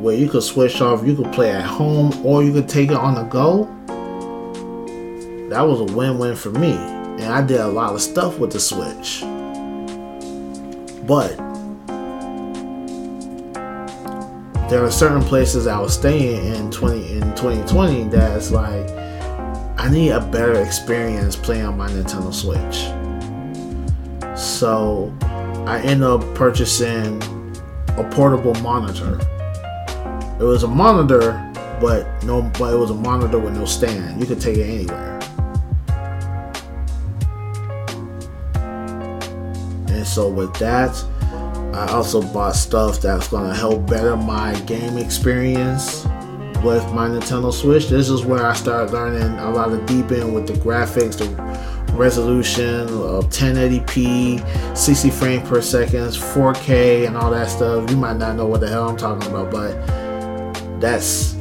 [0.01, 2.97] where you could switch off, you could play at home or you could take it
[2.97, 3.65] on the go.
[5.51, 6.73] That was a win-win for me.
[6.73, 9.21] And I did a lot of stuff with the Switch.
[11.07, 11.50] But
[14.71, 18.89] there are certain places I was staying in 20 in 2020 that's like
[19.77, 22.87] I need a better experience playing on my Nintendo Switch.
[24.39, 25.13] So
[25.67, 27.21] I ended up purchasing
[27.97, 29.19] a portable monitor.
[30.39, 31.33] It was a monitor,
[31.81, 34.21] but no, but it was a monitor with no stand.
[34.21, 35.19] You could take it anywhere.
[39.89, 40.95] And so with that,
[41.73, 46.05] I also bought stuff that's gonna help better my game experience
[46.65, 47.89] with my Nintendo Switch.
[47.89, 51.29] This is where I started learning a lot of deep in with the graphics, the
[51.97, 57.89] resolution of 1080p, 60 frames per second, 4K, and all that stuff.
[57.91, 59.73] You might not know what the hell I'm talking about, but
[60.81, 61.35] that's.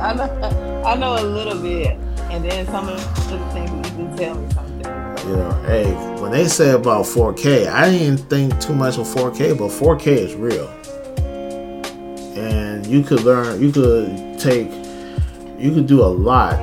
[0.00, 1.98] I know, I know a little bit,
[2.30, 2.98] and then some of
[3.30, 4.65] the things you can tell me.
[5.26, 9.58] You know, hey, when they say about 4K, I didn't think too much of 4K,
[9.58, 10.68] but 4K is real.
[12.38, 14.70] And you could learn, you could take,
[15.58, 16.56] you could do a lot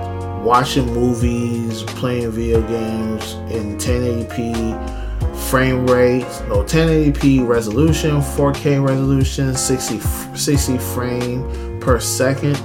[0.44, 5.04] watching movies, playing video games in 1080p
[5.50, 10.00] frame rates, no 1080p resolution, 4K resolution, 60
[10.38, 12.56] 60 frame per second,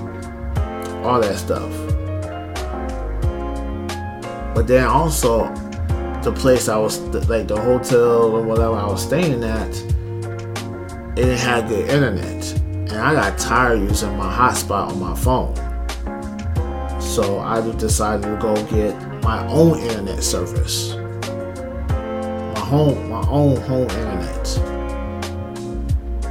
[1.04, 1.70] all that stuff.
[4.54, 5.52] But then also
[6.22, 6.98] the place I was
[7.28, 9.74] like the hotel or whatever I was staying at,
[11.16, 15.54] it had the internet, and I got tired using my hotspot on my phone.
[17.00, 20.94] So I decided to go get my own internet service.
[20.94, 24.58] My home, my own home internet.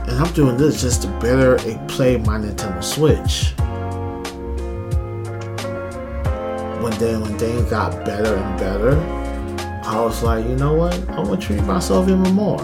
[0.07, 1.57] And I'm doing this just to better
[1.87, 3.53] play my Nintendo Switch.
[6.81, 9.16] When then when things got better and better,
[9.87, 10.93] I was like, you know what?
[11.11, 12.61] I'm gonna treat myself even more.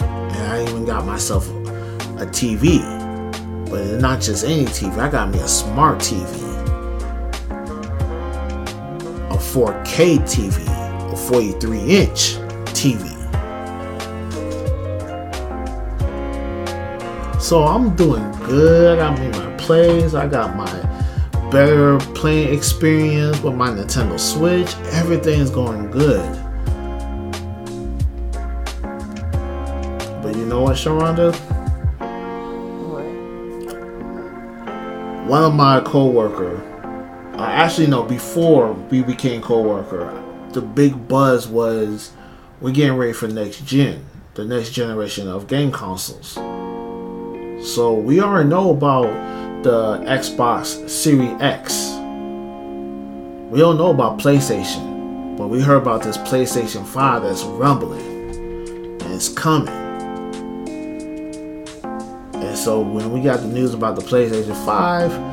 [0.00, 2.80] And I even got myself a, TV.
[3.70, 6.26] But not just any TV, I got me a smart TV.
[9.30, 12.34] a 4K TV, a 43 inch
[12.74, 13.08] TV.
[17.40, 18.98] So I'm doing good.
[18.98, 20.16] I got me my plays.
[20.16, 20.91] I got my
[21.52, 24.74] better playing experience with my Nintendo Switch.
[24.92, 26.24] Everything's going good.
[30.22, 31.34] But you know what, Sharonda?
[32.88, 33.04] What?
[35.28, 36.60] One of my co-worker
[37.34, 42.12] uh, actually no before we became co-worker the big buzz was
[42.60, 46.34] we're getting ready for next gen the next generation of game consoles
[47.66, 49.06] so we already know about
[49.62, 51.90] the xbox series x
[53.50, 58.00] we don't know about playstation but we heard about this playstation 5 that's rumbling
[59.02, 59.68] and it's coming
[62.34, 65.32] and so when we got the news about the playstation 5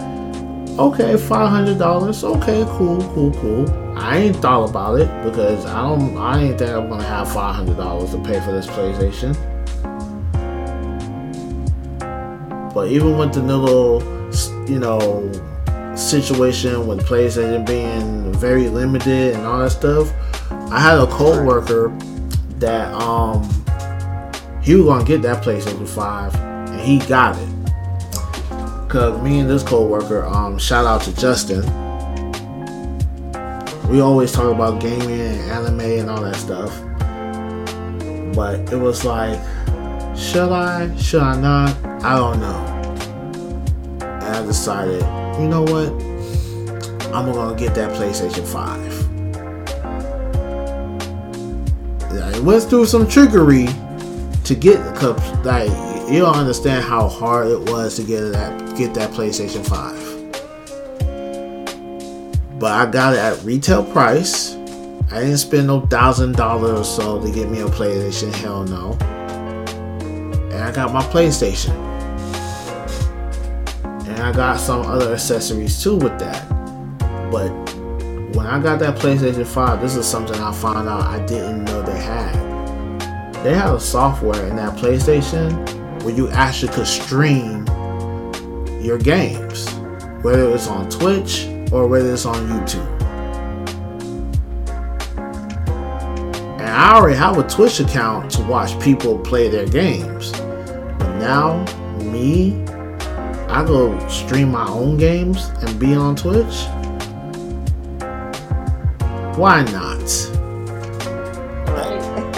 [0.79, 2.23] okay, five hundred dollars.
[2.23, 3.97] Okay, cool, cool, cool.
[3.97, 6.17] I ain't thought about it because I don't.
[6.17, 9.35] I ain't think I'm gonna have five hundred dollars to pay for this PlayStation.
[12.73, 13.99] But even with the little,
[14.69, 15.31] you know,
[15.95, 20.13] situation with PlayStation being very limited and all that stuff,
[20.71, 21.89] I had a co-worker
[22.59, 23.43] that um
[24.61, 27.49] he was gonna get that PlayStation Five and he got it.
[28.89, 31.61] Cause me and this co-worker, um, shout out to Justin.
[33.89, 36.79] We always talk about gaming and anime and all that stuff.
[38.35, 39.39] But it was like,
[40.15, 40.95] should I?
[40.97, 41.75] Should I not?
[42.03, 42.68] I don't know.
[44.29, 45.01] And I decided,
[45.41, 45.89] you know what?
[47.11, 49.09] I'm gonna get that PlayStation 5.
[52.35, 53.65] I went through some trickery
[54.43, 55.71] to get the cup like
[56.11, 62.59] you don't understand how hard it was to get that get that PlayStation 5.
[62.59, 64.53] But I got it at retail price.
[65.11, 68.31] I didn't spend no thousand dollars or so to get me a PlayStation.
[68.35, 68.95] Hell no.
[70.51, 71.88] And I got my PlayStation.
[74.19, 76.45] And I got some other accessories too with that.
[77.31, 77.47] But
[78.35, 81.81] when I got that PlayStation 5, this is something I found out I didn't know
[81.81, 82.33] they had.
[83.45, 85.53] They have a software in that PlayStation
[86.03, 87.65] where you actually could stream
[88.81, 89.71] your games,
[90.21, 92.99] whether it's on Twitch or whether it's on YouTube.
[96.59, 100.33] And I already have a Twitch account to watch people play their games.
[100.33, 101.63] But now,
[102.03, 102.65] me,
[103.49, 106.67] I go stream my own games and be on Twitch.
[109.35, 110.09] Why not?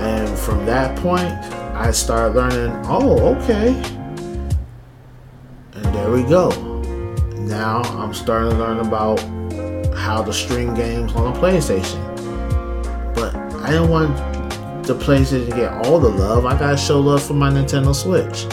[0.00, 1.32] and from that point,
[1.74, 3.70] I started learning, oh, okay.
[5.72, 6.50] And there we go.
[7.40, 9.18] Now I'm starting to learn about
[9.96, 12.00] how to stream games on a PlayStation.
[13.16, 14.16] But I didn't want
[14.84, 16.46] the PlayStation to get all the love.
[16.46, 18.46] I gotta show love for my Nintendo Switch.